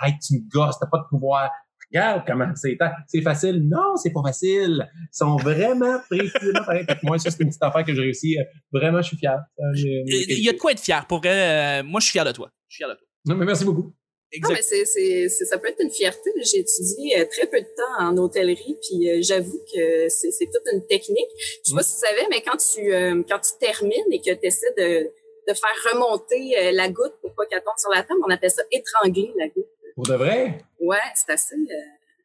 arrête, 0.00 0.14
tu 0.24 0.34
me 0.34 0.48
gosses, 0.48 0.78
t'as 0.78 0.86
pas 0.86 0.98
de 0.98 1.08
pouvoir. 1.10 1.50
Regarde 1.92 2.22
comment 2.26 2.46
c'est. 2.56 2.76
C'est 3.06 3.22
facile. 3.22 3.68
Non, 3.68 3.94
c'est 3.94 4.12
pas 4.12 4.22
facile. 4.24 4.88
Ils 4.92 5.06
sont 5.12 5.36
vraiment 5.36 6.00
précisément 6.10 6.64
pareils. 6.66 6.84
Moi, 7.04 7.16
ça, 7.18 7.30
c'est 7.30 7.40
une 7.42 7.48
petite 7.48 7.62
affaire 7.62 7.84
que 7.84 7.94
j'ai 7.94 8.02
réussi. 8.02 8.36
Euh, 8.38 8.42
Vraiment, 8.72 9.00
je 9.02 9.06
suis 9.08 9.16
fier. 9.16 9.38
Euh, 9.60 9.72
Il 9.76 10.44
y 10.44 10.48
a 10.48 10.52
de 10.52 10.58
quoi 10.58 10.72
être 10.72 10.80
fier. 10.80 11.06
Pour 11.06 11.18
vrai, 11.18 11.80
euh, 11.80 11.82
moi, 11.84 12.00
je 12.00 12.06
suis 12.06 12.12
fier 12.12 12.24
de 12.24 12.32
toi. 12.32 12.50
Je 12.68 12.74
suis 12.74 12.82
fier 12.82 12.88
de 12.88 12.98
toi. 12.98 13.06
Non, 13.26 13.36
mais 13.36 13.46
merci 13.46 13.64
beaucoup. 13.64 13.94
Non, 14.32 14.50
Exact. 14.50 14.54
mais 14.54 14.62
c'est, 14.62 14.84
c'est, 14.84 15.28
c'est- 15.28 15.44
ça 15.46 15.56
peut 15.58 15.68
être 15.68 15.80
une 15.80 15.90
fierté. 15.90 16.30
J'ai 16.42 16.58
étudié 16.58 17.20
euh, 17.20 17.24
très 17.30 17.46
peu 17.46 17.60
de 17.60 17.66
temps 17.76 18.00
en 18.04 18.16
hôtellerie, 18.18 18.76
puis 18.82 19.08
euh, 19.08 19.18
j'avoue 19.22 19.60
que 19.72 20.08
c'est, 20.08 20.30
toute 20.30 20.72
une 20.72 20.84
technique. 20.86 21.30
Je 21.64 21.70
sais 21.70 21.74
pas 21.76 21.82
si 21.82 21.94
tu 21.94 22.00
savais, 22.06 22.26
mais 22.28 22.42
quand 22.42 22.56
tu 22.56 22.92
euh, 22.92 23.22
quand 23.28 23.38
tu 23.38 23.52
termines 23.60 24.12
et 24.12 24.18
que 24.20 24.32
tu 24.34 24.46
essaies 24.46 24.74
de, 24.76 25.10
de 25.48 25.54
faire 25.54 25.92
remonter 25.92 26.72
la 26.72 26.88
goutte 26.88 27.14
pour 27.22 27.34
pas 27.34 27.46
qu'elle 27.46 27.62
tombe 27.62 27.78
sur 27.78 27.90
la 27.90 28.02
table, 28.02 28.20
on 28.26 28.30
appelle 28.30 28.50
ça 28.50 28.62
étrangler 28.72 29.32
la 29.38 29.46
goutte. 29.48 29.66
Pour 29.94 30.04
de 30.06 30.14
vrai? 30.14 30.58
Ouais, 30.80 30.98
c'est 31.14 31.32
assez 31.32 31.54
euh, 31.54 31.58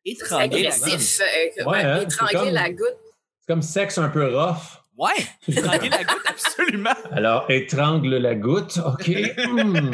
c'est 0.03 0.12
Étranger. 0.13 0.43
agressif. 0.67 1.22
euh, 1.22 1.50
que- 1.55 1.63
Ouais, 1.63 1.72
ouais, 1.77 1.84
hein, 1.84 1.98
c'est 2.00 2.03
étrangler 2.05 2.34
comme- 2.34 2.50
la 2.50 2.70
goutte. 2.72 2.98
C'est 3.41 3.48
comme 3.53 3.62
sexe 3.62 3.98
un 4.00 4.10
peu 4.10 4.25
rough. 4.36 4.58
Ouais. 4.98 5.24
Étranger 5.48 5.89
la 5.89 6.03
goutte, 6.03 6.25
absolument. 6.27 6.89
Alors, 7.12 7.46
étrangle 7.50 8.17
la 8.17 8.34
goutte. 8.36 8.79
OK. 8.86 9.08
Hmm. 9.38 9.91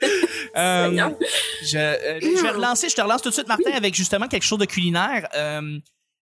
Euh, 0.56 1.10
je, 1.62 1.76
euh, 1.78 2.18
je 2.20 2.42
vais 2.42 2.50
relancer, 2.50 2.88
je 2.88 2.96
te 2.96 3.00
relance 3.00 3.22
tout 3.22 3.28
de 3.28 3.34
suite, 3.34 3.46
Martin, 3.46 3.70
avec 3.72 3.94
justement 3.94 4.26
quelque 4.26 4.42
chose 4.42 4.58
de 4.58 4.64
culinaire. 4.64 5.28
Euh, 5.36 5.78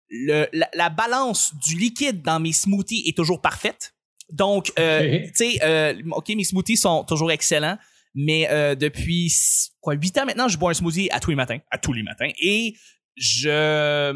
le, 0.08 0.46
la, 0.52 0.68
la 0.74 0.88
balance 0.88 1.52
du 1.64 1.76
liquide 1.76 2.22
dans 2.22 2.40
mes 2.40 2.52
smoothies 2.52 3.04
est 3.06 3.16
toujours 3.16 3.40
parfaite. 3.40 3.94
Donc, 4.32 4.72
euh, 4.80 5.00
Ok. 5.00 5.22
tu 5.26 5.32
sais, 5.34 5.58
euh, 5.62 5.94
ok, 6.10 6.28
mes 6.30 6.42
smoothies 6.42 6.76
sont 6.76 7.04
toujours 7.04 7.30
excellents, 7.30 7.78
mais 8.16 8.48
euh, 8.50 8.74
depuis 8.74 9.32
quoi, 9.80 9.94
huit 9.94 10.18
ans 10.18 10.26
maintenant, 10.26 10.48
je 10.48 10.58
bois 10.58 10.70
un 10.72 10.74
smoothie 10.74 11.08
à 11.12 11.20
tous 11.20 11.30
les 11.30 11.36
matins, 11.36 11.58
à 11.70 11.78
tous 11.78 11.92
les 11.92 12.02
matins, 12.02 12.30
et 12.42 12.74
je, 13.14 14.12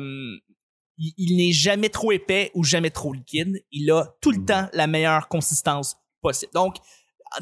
il, 0.98 1.14
il 1.18 1.36
n'est 1.36 1.52
jamais 1.52 1.88
trop 1.88 2.10
épais 2.10 2.50
ou 2.54 2.64
jamais 2.64 2.90
trop 2.90 3.12
liquide. 3.12 3.62
Il 3.70 3.90
a 3.92 4.12
tout 4.20 4.32
le 4.32 4.44
temps 4.44 4.68
la 4.72 4.88
meilleure 4.88 5.28
consistance 5.28 5.96
possible. 6.20 6.50
Donc, 6.52 6.76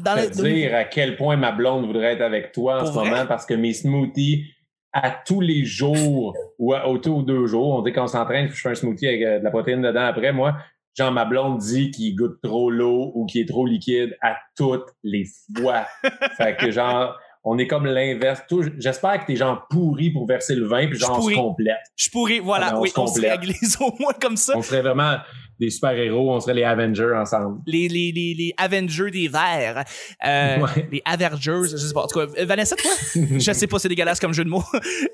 dans 0.01 0.15
te 0.15 0.41
dire 0.41 0.75
à 0.75 0.83
quel 0.85 1.15
point 1.15 1.35
ma 1.35 1.51
blonde 1.51 1.85
voudrait 1.85 2.13
être 2.13 2.21
avec 2.21 2.51
toi 2.51 2.75
en 2.77 2.79
Pour 2.79 2.87
ce 2.87 2.93
vrai? 2.93 3.09
moment 3.09 3.25
parce 3.25 3.45
que 3.45 3.53
mes 3.53 3.73
smoothies, 3.73 4.45
à 4.93 5.11
tous 5.11 5.41
les 5.41 5.65
jours 5.65 6.35
ou 6.57 6.73
à, 6.73 6.87
autour 6.87 7.23
de 7.23 7.27
deux 7.33 7.45
jours, 7.47 7.75
on 7.75 7.81
dit 7.81 7.93
qu'on 7.93 8.07
s'entraîne, 8.07 8.49
je 8.49 8.59
fais 8.59 8.69
un 8.69 8.75
smoothie 8.75 9.07
avec 9.07 9.21
euh, 9.23 9.39
de 9.39 9.43
la 9.43 9.51
protéine 9.51 9.81
dedans 9.81 10.05
après, 10.05 10.31
moi, 10.33 10.57
genre 10.97 11.11
ma 11.11 11.25
blonde 11.25 11.59
dit 11.59 11.91
qu'il 11.91 12.15
goûte 12.15 12.39
trop 12.41 12.69
l'eau 12.71 13.11
ou 13.15 13.25
qu'il 13.25 13.41
est 13.41 13.47
trop 13.47 13.65
liquide 13.65 14.17
à 14.21 14.37
toutes 14.57 14.87
les 15.03 15.25
fois. 15.57 15.85
fait 16.37 16.57
que 16.57 16.71
genre, 16.71 17.15
on 17.43 17.57
est 17.57 17.67
comme 17.67 17.85
l'inverse. 17.85 18.41
J'espère 18.79 19.21
que 19.21 19.27
t'es 19.27 19.35
genre 19.35 19.65
pourri 19.69 20.09
pour 20.11 20.27
verser 20.27 20.55
le 20.55 20.65
vin, 20.67 20.87
puis 20.87 20.97
genre 20.97 21.11
on 21.11 21.15
se 21.15 21.19
pourri. 21.21 21.35
complète. 21.35 21.77
je 21.95 22.09
pourrais, 22.09 22.39
voilà, 22.39 22.67
Ah, 22.67 22.71
ben, 22.71 22.77
on 22.77 22.81
oui, 22.81 22.91
on 22.97 23.07
se 23.07 23.21
réglise 23.21 23.77
au 23.81 23.93
moins 23.99 24.13
comme 24.19 24.37
ça. 24.37 24.53
On 24.57 24.61
serait 24.61 24.81
vraiment 24.81 25.17
des 25.59 25.69
super-héros, 25.69 26.31
on 26.33 26.39
serait 26.39 26.53
les 26.53 26.63
Avengers 26.63 27.13
ensemble. 27.15 27.59
les, 27.67 27.87
les, 27.87 28.11
les, 28.13 28.33
les 28.37 28.53
Avengers 28.57 29.11
des 29.11 29.27
verts. 29.27 29.83
Euh, 30.25 30.57
Ouais. 30.59 30.87
Les 30.91 31.01
Avengers, 31.05 31.69
je 31.71 31.77
sais 31.77 31.93
pas. 31.93 32.03
En 32.03 32.07
tout 32.07 32.19
cas, 32.19 32.27
euh, 32.37 32.45
Vanessa, 32.45 32.75
toi? 32.75 32.91
je 33.15 33.51
sais 33.51 33.67
pas, 33.67 33.79
c'est 33.79 33.89
dégueulasse 33.89 34.19
comme 34.19 34.33
jeu 34.33 34.43
de 34.43 34.49
mots. 34.49 34.63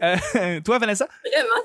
Euh, 0.03 0.59
toi, 0.63 0.77
Vanessa? 0.79 1.07
Vraiment? 1.23 1.63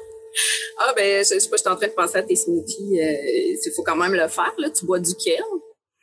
Ah, 0.79 0.93
ben, 0.97 1.25
je, 1.25 1.35
je 1.35 1.39
sais 1.41 1.49
pas, 1.51 1.57
je 1.57 1.61
suis 1.63 1.69
en 1.71 1.77
train 1.77 1.89
de 1.89 1.93
penser 1.93 2.17
à 2.19 2.23
tes 2.23 2.37
smoothies. 2.37 2.97
Il 3.01 3.73
faut 3.77 3.83
quand 3.83 3.97
même 3.97 4.13
le 4.15 4.29
faire, 4.29 4.53
là. 4.59 4.69
Tu 4.71 4.87
bois 4.87 4.99
du 5.01 5.13
kale. 5.23 5.37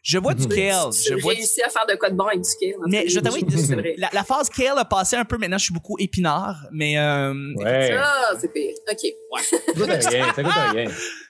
Je 0.04 0.20
bois 0.20 0.34
du 0.34 0.48
kale. 0.48 0.90
Tu 0.92 1.10
Je 1.16 1.22
bois 1.22 1.34
du... 1.34 1.40
réussis 1.40 1.62
à 1.64 1.70
faire 1.70 1.86
de 1.86 1.96
quoi 1.96 2.10
de 2.10 2.16
bon 2.16 2.26
avec 2.26 2.42
du 2.42 2.50
kale. 2.62 2.80
Mais 2.88 3.02
fait. 3.04 3.10
je 3.10 3.20
t'avoue, 3.20 3.38
la, 3.98 4.10
la 4.14 4.24
phase 4.24 4.50
kale 4.50 4.78
a 4.78 4.86
passé 4.86 5.16
un 5.18 5.26
peu. 5.26 5.38
Maintenant, 5.38 5.58
je 5.58 5.66
suis 5.66 5.74
beaucoup 5.74 5.96
épinard. 6.00 6.58
Mais, 6.72 6.98
euh, 6.98 7.34
Ouais. 7.58 7.96
Ah, 7.98 8.32
c'est 8.40 8.52
pire. 8.54 8.74
OK. 8.90 9.42
Ça 9.44 9.58
goûte 9.76 9.90
à 9.90 10.10
rien, 10.10 10.34
ça 10.34 10.44
goûte 10.44 10.54
à 10.56 10.72
rien. 10.72 10.86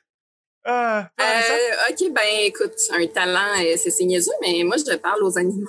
euh? 0.67 1.01
Euh, 1.01 1.91
OK, 1.91 2.12
ben, 2.13 2.21
écoute, 2.43 2.74
un 2.97 3.07
talent, 3.07 3.62
euh, 3.63 3.75
c'est 3.77 4.03
niaiseux, 4.03 4.31
mais 4.41 4.63
moi, 4.63 4.75
je 4.77 4.95
parle 4.97 5.24
aux 5.24 5.38
animaux. 5.38 5.67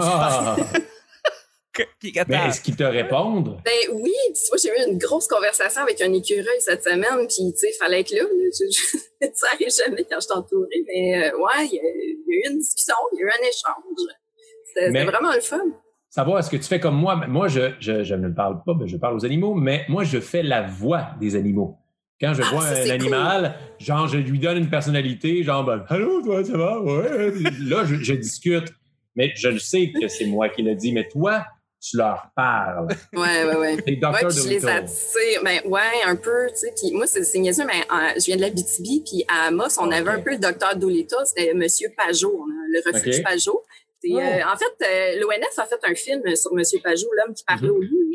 Ah. 0.00 0.56
Mais 2.02 2.18
attends. 2.18 2.48
est-ce 2.48 2.60
qu'ils 2.60 2.74
te 2.74 2.82
répondent? 2.82 3.60
Ben 3.64 3.72
oui, 3.92 4.12
tu 4.34 4.40
vois, 4.48 4.58
j'ai 4.60 4.68
eu 4.70 4.90
une 4.90 4.98
grosse 4.98 5.28
conversation 5.28 5.82
avec 5.82 6.00
un 6.00 6.12
écureuil 6.12 6.58
cette 6.58 6.82
semaine, 6.82 7.18
puis 7.28 7.52
tu 7.52 7.56
sais, 7.56 7.70
il 7.72 7.76
fallait 7.78 8.00
être 8.00 8.10
là. 8.10 8.22
là. 8.22 8.28
Je- 8.52 8.64
je- 8.68 9.26
ça 9.34 9.46
arrive 9.54 9.68
jamais 9.70 10.04
quand 10.10 10.18
je 10.20 10.36
entourée, 10.36 10.84
mais 10.88 11.28
euh, 11.30 11.36
ouais, 11.38 11.66
il 11.70 11.74
y, 11.74 11.78
a- 11.78 11.82
il 11.84 12.18
y 12.26 12.44
a 12.46 12.48
eu 12.48 12.52
une 12.52 12.58
discussion, 12.58 12.94
il 13.12 13.20
y 13.20 13.22
a 13.22 13.26
eu 13.26 13.30
un 13.30 13.42
échange. 13.42 14.08
C'était 14.66 14.90
Mais- 14.90 15.04
vraiment 15.04 15.32
le 15.32 15.40
fun. 15.40 15.60
Savoir, 16.10 16.40
est-ce 16.40 16.50
que 16.50 16.56
tu 16.56 16.64
fais 16.64 16.80
comme 16.80 16.96
moi? 16.96 17.14
Moi, 17.28 17.46
je, 17.46 17.70
je, 17.78 18.02
je 18.02 18.14
ne 18.16 18.28
parle 18.30 18.60
pas, 18.66 18.74
ben, 18.74 18.88
je 18.88 18.96
parle 18.96 19.14
aux 19.14 19.24
animaux, 19.24 19.54
mais 19.54 19.84
moi, 19.88 20.02
je 20.02 20.18
fais 20.18 20.42
la 20.42 20.62
voix 20.62 21.10
des 21.20 21.36
animaux. 21.36 21.76
Quand 22.20 22.34
je 22.34 22.42
Ah, 22.42 22.50
vois 22.52 22.62
ça, 22.62 22.82
un 22.82 22.90
animal, 22.90 23.54
genre, 23.78 24.08
je 24.08 24.18
lui 24.18 24.38
donne 24.38 24.58
une 24.58 24.70
personnalité, 24.70 25.42
genre, 25.44 25.64
ben, 25.64 25.84
allô, 25.88 26.20
toi, 26.22 26.44
ça 26.44 26.56
va? 26.56 26.80
Ouais. 26.80 27.32
Là, 27.60 27.84
je, 27.84 27.94
je 27.96 28.14
discute. 28.14 28.72
Mais 29.14 29.32
je 29.36 29.48
le 29.48 29.58
sais 29.58 29.92
que 30.00 30.08
c'est 30.08 30.26
moi 30.26 30.48
qui 30.48 30.62
l'ai 30.62 30.74
dit, 30.76 30.92
mais 30.92 31.06
toi, 31.08 31.44
tu 31.80 31.96
leur 31.96 32.30
parles. 32.34 32.88
Ouais, 33.12 33.44
ouais, 33.44 33.56
ouais. 33.56 33.76
T'es 33.82 33.92
Ouais, 34.04 34.30
je 34.30 34.48
les 34.48 34.66
attire. 34.66 35.42
Ben, 35.44 35.60
ouais, 35.64 35.80
un 36.06 36.16
peu, 36.16 36.48
tu 36.50 36.56
sais. 36.56 36.72
Puis 36.76 36.92
moi, 36.92 37.06
c'est 37.06 37.22
c'est 37.24 37.38
niaiseux, 37.38 37.64
mais 37.66 37.80
euh, 37.92 38.12
je 38.18 38.24
viens 38.26 38.36
de 38.36 38.40
la 38.42 38.50
BTB, 38.50 39.04
puis 39.04 39.24
à 39.28 39.46
Amos, 39.46 39.78
on 39.80 39.86
Ok. 39.86 39.92
avait 39.92 40.10
un 40.10 40.20
peu 40.20 40.30
le 40.32 40.38
docteur 40.38 40.76
Dolittle, 40.76 41.16
c'était 41.24 41.54
Monsieur 41.54 41.88
Pajot, 41.96 42.42
a 42.42 42.46
le 42.72 42.92
refuge 42.92 43.18
Ok. 43.18 43.24
Pajot. 43.24 43.62
Oh. 44.10 44.16
euh, 44.18 44.20
en 44.20 44.56
fait, 44.56 44.84
euh, 45.16 45.20
l'ONF 45.20 45.58
a 45.58 45.66
fait 45.66 45.80
un 45.88 45.94
film 45.94 46.22
sur 46.36 46.52
Monsieur 46.54 46.78
Pajot, 46.82 47.08
l'homme 47.16 47.34
qui 47.34 47.44
parlait 47.44 47.68
Mhm. 47.68 47.74
au 47.74 47.80
loup. 47.80 48.14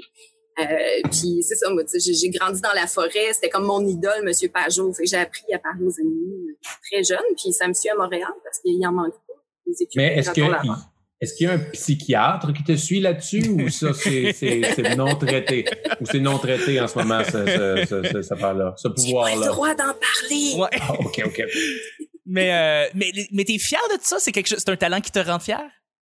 Euh, 0.60 0.63
puis 1.10 1.42
c'est 1.42 1.56
ça, 1.56 1.70
moi, 1.72 1.84
tu 1.84 1.89
sais, 1.89 2.00
j'ai- 2.00 2.13
j'ai 2.13 2.30
grandi 2.30 2.62
dans 2.62 2.74
la 2.74 2.86
forêt, 2.88 3.34
c'était 3.34 3.50
comme 3.50 3.66
mon 3.66 3.86
idole, 3.88 4.24
Monsieur 4.24 4.50
Pajot. 4.50 4.94
Fait 4.94 5.04
que 5.04 5.10
j'ai 5.10 5.18
appris 5.18 5.44
à 5.54 5.58
parler 5.60 5.84
aux 5.86 6.00
animaux 6.00 6.46
euh, 6.50 6.70
très 6.92 7.04
jeune, 7.04 7.26
puis 7.42 7.52
ça 7.54 7.68
me 7.68 7.74
suit 7.74 7.89
à 7.89 7.96
Montréal 7.96 8.30
parce 8.44 8.60
qu'il 8.60 8.86
en 8.86 8.92
manque 8.92 9.13
pas. 9.13 9.34
Mais 9.96 10.18
est-ce 10.20 10.32
que 10.32 10.42
est-ce 11.22 11.36
qu'il 11.36 11.48
y 11.48 11.50
a 11.50 11.54
un 11.54 11.60
psychiatre 11.72 12.52
qui 12.52 12.63
te 12.66 12.76
suit 12.76 13.00
là-dessus 13.00 13.48
ou 13.50 13.70
ça, 13.70 13.94
c'est, 13.94 14.34
c'est, 14.34 14.62
c'est 14.76 14.96
non 14.98 15.16
traité? 15.16 15.63
Ou 16.02 16.06
c'est 16.06 16.20
non 16.20 16.38
traité 16.38 16.82
en 16.82 16.88
ce 16.88 16.98
moment, 17.00 17.24
ce, 17.24 17.32
ce, 17.88 18.22
ce, 18.22 18.34
affaire-là, 18.34 18.74
ce 18.78 18.89
J'ai 18.98 19.13
pas 19.13 19.30
le 19.30 19.36
pouvoir-là? 19.38 19.48
droit 19.48 19.70
d'en 19.70 19.94
parler. 19.94 20.54
Ouais. 20.58 20.70
Ah, 20.82 20.94
OK, 21.00 21.22
OK. 21.26 21.42
Mais, 22.26 22.54
euh, 22.54 22.89
mais, 22.94 23.12
mais 23.32 23.46
t'es 23.46 23.58
fier 23.58 23.80
de 23.96 23.98
ça? 24.02 24.18
C'est 24.20 24.34
quelque 24.34 24.48
chose, 24.48 24.60
c'est 24.60 24.70
un 24.72 24.76
talent 24.76 25.00
qui 25.00 25.12
te 25.12 25.20
rend 25.20 25.39
fier? 25.39 25.62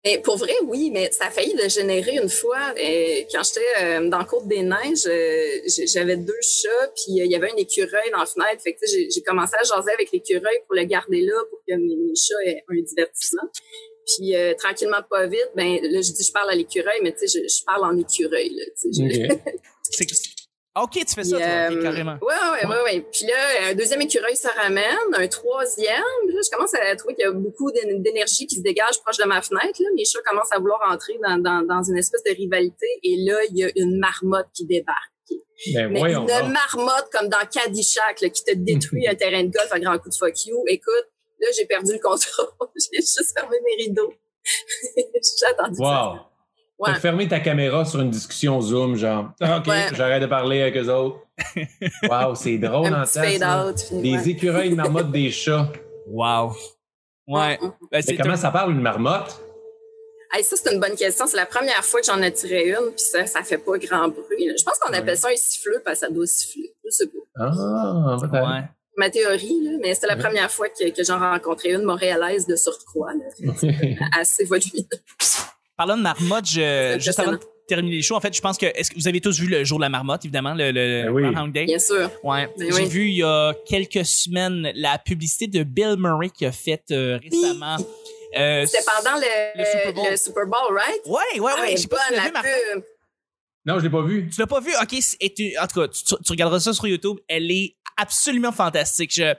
Mais 0.05 0.19
pour 0.19 0.38
vrai, 0.38 0.53
oui, 0.63 0.91
mais 0.91 1.12
ça 1.12 1.25
a 1.25 1.29
failli 1.29 1.53
dégénérer 1.55 2.15
une 2.15 2.29
fois. 2.29 2.73
Euh, 2.77 3.21
quand 3.29 3.41
j'étais 3.43 3.83
euh, 3.83 4.09
dans 4.09 4.23
Côte 4.23 4.47
des 4.47 4.62
Neiges, 4.62 5.05
euh, 5.07 5.59
j'avais 5.88 6.15
deux 6.15 6.39
chats, 6.41 6.91
puis 6.95 7.19
euh, 7.19 7.25
il 7.25 7.31
y 7.31 7.35
avait 7.35 7.51
un 7.51 7.57
écureuil 7.57 8.09
dans 8.12 8.19
la 8.19 8.25
fenêtre. 8.25 8.62
Fait 8.63 8.73
que 8.73 8.79
tu 8.79 8.88
sais, 8.88 8.97
j'ai 8.97 9.09
j'ai 9.09 9.21
commencé 9.21 9.55
à 9.59 9.63
jaser 9.63 9.91
avec 9.91 10.09
l'écureuil 10.13 10.59
pour 10.67 10.75
le 10.75 10.85
garder 10.85 11.21
là, 11.21 11.33
pour 11.49 11.59
que 11.67 11.75
mes, 11.75 12.15
chats 12.15 12.41
aient 12.45 12.63
un 12.69 12.81
divertissement. 12.81 13.49
Puis 14.05 14.35
euh, 14.35 14.53
tranquillement, 14.55 15.01
pas 15.09 15.27
vite, 15.27 15.49
ben 15.55 15.79
là, 15.81 16.01
je 16.01 16.13
dis 16.13 16.23
je 16.23 16.31
parle 16.31 16.49
à 16.49 16.55
l'écureuil, 16.55 16.99
mais 17.03 17.12
tu 17.12 17.27
sais, 17.27 17.39
je, 17.39 17.47
je 17.47 17.65
parle 17.65 17.83
en 17.83 17.97
écureuil. 17.97 18.51
Là. 18.55 18.63
C'est, 19.83 20.05
ok, 20.75 20.91
tu 20.91 21.13
fais 21.13 21.23
ça, 21.23 21.38
toi, 21.38 21.45
ok, 21.69 21.77
euh, 21.77 21.82
carrément. 21.84 22.17
Ouais, 22.21 22.34
ouais, 22.51 22.67
ouais, 22.67 22.84
ouais. 22.84 23.01
Puis 23.12 23.25
là, 23.25 23.69
un 23.69 23.73
deuxième 23.75 24.01
écureuil 24.01 24.36
se 24.36 24.47
ramène, 24.47 24.97
un 25.15 25.27
troisième. 25.27 26.01
Là, 26.27 26.39
je 26.43 26.49
commence 26.55 26.73
à 26.73 26.95
trouver 26.95 27.15
qu'il 27.15 27.23
y 27.25 27.27
a 27.27 27.32
beaucoup 27.32 27.71
d'é- 27.71 27.95
d'énergie 27.99 28.47
qui 28.47 28.55
se 28.55 28.62
dégage 28.62 28.99
proche 29.01 29.17
de 29.17 29.25
ma 29.25 29.41
fenêtre. 29.41 29.79
Là. 29.82 29.89
Mes 29.95 30.05
chats 30.05 30.21
commencent 30.25 30.51
à 30.51 30.60
vouloir 30.60 30.79
entrer 30.89 31.17
dans, 31.23 31.38
dans, 31.38 31.62
dans 31.65 31.84
une 31.84 31.97
espèce 31.97 32.23
de 32.23 32.32
rivalité. 32.36 32.88
Et 33.03 33.17
là, 33.25 33.38
il 33.49 33.58
y 33.58 33.63
a 33.63 33.69
une 33.75 33.99
marmotte 33.99 34.47
qui 34.53 34.65
débarque. 34.65 34.97
Ben, 35.73 35.89
Mais 35.91 35.99
voyons 35.99 36.25
une 36.27 36.51
marmotte 36.53 37.10
comme 37.12 37.27
dans 37.27 37.45
Caddyshack 37.51 38.21
là, 38.21 38.29
qui 38.29 38.43
te 38.43 38.51
détruit 38.55 39.08
un 39.08 39.15
terrain 39.21 39.43
de 39.43 39.49
golf 39.51 39.67
à 39.71 39.79
grand 39.79 39.97
coup 39.99 40.10
de 40.10 40.15
fuck 40.15 40.45
you. 40.45 40.63
Écoute, 40.67 41.08
là, 41.39 41.47
j'ai 41.58 41.65
perdu 41.65 41.91
le 41.93 41.99
contrôle. 41.99 42.47
j'ai 42.75 43.01
juste 43.01 43.34
fermé 43.38 43.58
mes 43.65 43.84
rideaux. 43.84 44.13
j'ai 44.95 45.45
attendu 45.49 45.77
ça. 46.15 46.28
Ouais. 46.79 46.95
Fermé 46.95 47.27
ta 47.27 47.39
caméra 47.41 47.83
sur 47.85 47.99
une 47.99 48.09
discussion 48.09 48.59
Zoom, 48.61 48.95
genre. 48.95 49.31
Ah, 49.41 49.57
OK, 49.57 49.67
Ouais. 49.67 49.87
j'arrête 49.93 50.21
de 50.21 50.27
parler 50.27 50.61
avec 50.61 50.77
eux 50.77 50.89
autres. 50.89 51.19
Wow, 52.09 52.35
c'est 52.35 52.57
drôle 52.57 52.93
en 52.93 53.03
tête, 53.05 53.41
Des 53.91 54.15
ouais. 54.17 54.29
écureuils, 54.29 54.69
une 54.69 54.75
marmotte, 54.75 55.11
des 55.11 55.29
chats. 55.31 55.69
Wow. 56.07 56.53
Ouais. 57.27 57.57
Mm, 57.61 57.65
mm. 57.65 57.73
Ben, 57.91 58.03
Mais 58.07 58.17
comment 58.17 58.33
un- 58.33 58.37
ça 58.37 58.51
parle, 58.51 58.71
une 58.71 58.81
marmotte? 58.81 59.41
Hey, 60.31 60.43
ça, 60.43 60.55
c'est 60.55 60.71
une 60.73 60.79
bonne 60.79 60.95
question. 60.95 61.25
C'est 61.27 61.37
la 61.37 61.45
première 61.45 61.83
fois 61.83 61.99
que 62.01 62.05
j'en 62.05 62.21
ai 62.21 62.31
tiré 62.31 62.69
une, 62.69 62.91
puis 62.91 63.03
ça, 63.03 63.25
ça 63.25 63.41
fait 63.43 63.57
pas 63.57 63.77
grand 63.77 64.07
bruit. 64.09 64.45
là. 64.47 64.53
Je 64.57 64.63
pense 64.63 64.77
qu'on 64.79 64.91
Ouais. 64.91 64.99
appelle 64.99 65.17
ça 65.17 65.27
un 65.29 65.35
siffleux 65.35 65.81
parce 65.83 65.99
que 66.01 66.05
ça 66.07 66.11
doit 66.13 66.25
siffler. 66.27 66.73
Je 66.85 66.91
sais 66.91 67.07
pas. 67.07 67.45
Ah. 67.51 68.17
Ouais. 68.31 68.63
Ma 68.97 69.09
théorie, 69.09 69.59
là, 69.63 69.71
mais 69.81 69.93
c'était 69.95 70.07
la 70.07 70.15
Ouais. 70.15 70.21
première 70.23 70.51
fois 70.51 70.67
que, 70.69 70.89
que 70.89 71.03
j'en 71.03 71.19
rencontrais 71.19 71.71
une 71.71 71.83
montréalaise 71.83 72.45
de 72.47 72.55
surcroît, 72.55 73.11
là, 73.13 73.25
assez 74.19 74.43
volumineuse. 74.45 74.87
Parlant 75.79 75.95
de 75.97 76.01
marmotte, 76.03 76.45
je, 76.45 76.97
juste 76.99 77.19
avant 77.19 77.31
de 77.31 77.39
terminer 77.67 77.95
les 77.95 78.01
shows, 78.01 78.15
en 78.15 78.19
fait, 78.19 78.35
je 78.35 78.41
pense 78.41 78.57
que, 78.57 78.65
est-ce 78.65 78.91
que 78.91 78.95
vous 78.95 79.07
avez 79.07 79.21
tous 79.21 79.39
vu 79.39 79.47
le 79.47 79.63
jour 79.63 79.77
de 79.79 79.83
la 79.83 79.89
marmotte, 79.89 80.25
évidemment, 80.25 80.53
le, 80.53 80.71
le 80.71 81.03
Ben 81.05 81.09
oui. 81.09 81.21
Groundhog 81.23 81.53
Day? 81.53 81.65
Bien 81.65 81.79
sûr. 81.79 82.11
Ouais. 82.23 82.49
Ben 82.57 82.67
J'ai 82.73 82.81
oui. 82.83 82.85
vu 82.89 83.07
il 83.09 83.15
y 83.17 83.23
a 83.23 83.53
quelques 83.65 84.05
semaines 84.05 84.71
la 84.75 84.97
publicité 84.97 85.47
de 85.47 85.63
Bill 85.63 85.95
Murray 85.97 86.29
qui 86.31 86.45
a 86.45 86.51
fait 86.51 86.83
euh, 86.91 87.17
récemment. 87.23 87.77
Euh, 88.37 88.65
C'était 88.65 88.83
pendant 88.85 89.17
le, 89.17 89.59
Le 89.59 89.65
Super 89.65 89.93
Bowl. 89.93 90.07
le 90.11 90.17
Super 90.17 90.45
Bowl, 90.47 90.75
right? 90.77 91.01
Ouais, 91.05 91.39
ouais, 91.39 91.53
ouais. 91.53 91.59
Ah, 91.59 91.71
je 91.71 91.75
sais 91.77 91.87
pas 91.87 91.97
si 91.97 92.07
tu 92.09 92.13
bonne, 92.13 92.17
l'as 92.17 92.21
vu, 92.23 92.25
la 92.27 92.31
Martin. 92.33 92.49
pub. 92.73 92.83
Non, 93.65 93.79
je 93.79 93.83
l'ai 93.85 93.89
pas 93.89 94.01
vu. 94.01 94.29
Tu 94.33 94.39
l'as 94.39 94.47
pas 94.47 94.59
vu? 94.59 94.71
Ok, 94.81 94.95
c'est- 95.01 95.17
et 95.19 95.33
tu- 95.33 95.57
en 95.57 95.65
tout 95.67 95.79
cas, 95.81 95.87
tu, 95.87 96.03
tu 96.03 96.31
regarderas 96.31 96.59
ça 96.59 96.73
sur 96.73 96.87
YouTube. 96.87 97.17
Elle 97.27 97.49
est 97.51 97.75
absolument 97.97 98.51
fantastique. 98.51 99.11
Je 99.13 99.33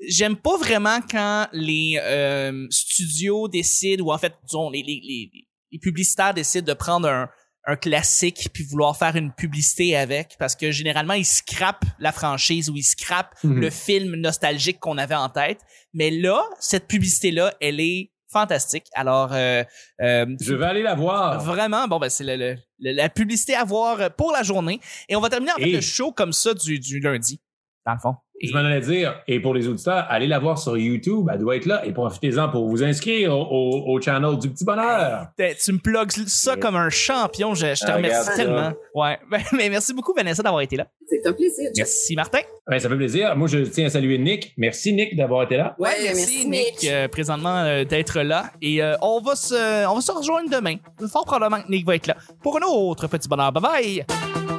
j'aime 0.00 0.36
pas 0.36 0.56
vraiment 0.58 1.00
quand 1.10 1.48
les 1.52 1.98
euh, 2.02 2.66
studios 2.70 3.48
décident 3.48 4.04
ou 4.04 4.12
en 4.12 4.18
fait, 4.18 4.34
disons 4.44 4.70
les 4.70 4.82
les, 4.82 5.00
les, 5.02 5.30
les 5.76 5.80
publicitaires 5.80 6.34
décident 6.34 6.66
de 6.66 6.74
prendre 6.74 7.08
un 7.08 7.28
un 7.68 7.74
classique 7.74 8.48
puis 8.54 8.62
vouloir 8.62 8.96
faire 8.96 9.16
une 9.16 9.32
publicité 9.32 9.96
avec 9.96 10.36
parce 10.38 10.54
que 10.54 10.70
généralement 10.70 11.14
ils 11.14 11.24
scrapent 11.26 11.84
la 11.98 12.12
franchise 12.12 12.70
ou 12.70 12.76
ils 12.76 12.84
scrapent 12.84 13.34
Mhm. 13.42 13.60
le 13.60 13.70
film 13.70 14.14
nostalgique 14.14 14.78
qu'on 14.78 14.98
avait 14.98 15.16
en 15.16 15.28
tête. 15.28 15.58
Mais 15.92 16.10
là, 16.12 16.40
cette 16.60 16.86
publicité 16.86 17.32
là, 17.32 17.52
elle 17.60 17.80
est 17.80 18.12
fantastique. 18.30 18.86
Alors 18.94 19.30
euh, 19.32 19.64
euh, 20.00 20.26
Je 20.40 20.54
vais 20.54 20.64
aller 20.66 20.82
la 20.84 20.94
voir. 20.94 21.40
Vraiment, 21.42 21.88
bon, 21.88 21.98
ben, 21.98 22.08
c'est 22.08 22.22
le- 22.22 22.36
le- 22.36 22.56
le- 22.78 22.92
la 22.92 23.08
publicité 23.08 23.56
à 23.56 23.64
voir 23.64 24.14
pour 24.14 24.30
la 24.30 24.44
journée. 24.44 24.78
Et 25.08 25.16
on 25.16 25.20
va 25.20 25.28
terminer 25.28 25.50
avec 25.50 25.66
Et- 25.66 25.72
le 25.72 25.80
show 25.80 26.12
comme 26.12 26.32
ça 26.32 26.54
du, 26.54 26.78
du 26.78 27.00
lundi, 27.00 27.40
dans 27.84 27.94
le 27.94 27.98
fond. 27.98 28.14
Je 28.42 28.52
m'en 28.52 28.58
allais 28.60 28.80
dire, 28.80 29.22
et 29.26 29.40
pour 29.40 29.54
les 29.54 29.66
auditeurs, 29.66 30.04
allez 30.10 30.26
la 30.26 30.38
voir 30.38 30.58
sur 30.58 30.76
YouTube, 30.76 31.26
elle 31.32 31.38
doit 31.38 31.56
être 31.56 31.64
là, 31.66 31.84
et 31.86 31.92
profitez-en 31.92 32.48
pour 32.50 32.68
vous 32.68 32.84
inscrire 32.84 33.32
au, 33.34 33.42
au, 33.42 33.94
au 33.94 34.00
channel 34.00 34.36
du 34.38 34.50
Petit 34.50 34.64
Bonheur. 34.64 35.28
Tu 35.36 35.72
me 35.72 35.78
plugues 35.78 36.10
ça 36.26 36.56
comme 36.56 36.76
un 36.76 36.90
champion. 36.90 37.54
Je, 37.54 37.74
je 37.74 37.80
te 37.84 37.90
Ah, 37.90 37.96
remercie 37.96 38.30
regarde 38.30 38.36
tellement. 38.36 38.72
Ouais. 38.94 39.18
Ben, 39.30 39.40
mais 39.56 39.68
merci 39.70 39.92
beaucoup, 39.94 40.12
Vanessa, 40.14 40.42
d'avoir 40.42 40.60
été 40.62 40.76
là. 40.76 40.86
C'est 41.08 41.26
un 41.26 41.32
plaisir. 41.32 41.70
Merci, 41.76 42.14
Martin. 42.14 42.40
Ouais, 42.68 42.78
ça 42.78 42.88
fait 42.88 42.96
plaisir. 42.96 43.34
Moi, 43.36 43.48
je 43.48 43.58
tiens 43.58 43.86
à 43.86 43.90
saluer 43.90 44.18
Nick. 44.18 44.52
Merci, 44.56 44.92
Nick, 44.92 45.16
d'avoir 45.16 45.42
été 45.44 45.56
là. 45.56 45.74
Ouais, 45.78 45.90
merci, 46.02 46.46
merci, 46.46 46.48
Nick, 46.48 46.90
euh, 46.90 47.08
présentement 47.08 47.58
euh, 47.64 47.84
d'être 47.84 48.20
là. 48.20 48.50
Et 48.60 48.82
euh, 48.82 48.94
on 49.02 49.20
va 49.20 49.34
se, 49.36 49.86
on 49.86 49.94
va 49.94 50.00
se 50.00 50.12
rejoindre 50.12 50.50
demain. 50.50 50.76
Fort 51.10 51.24
probablement 51.24 51.62
que 51.62 51.70
Nick 51.70 51.86
va 51.86 51.94
être 51.96 52.06
là 52.08 52.16
pour 52.42 52.56
un 52.56 52.66
autre 52.66 53.06
petit 53.08 53.28
bonheur. 53.28 53.52
Bye 53.52 53.62
bye. 53.62 54.55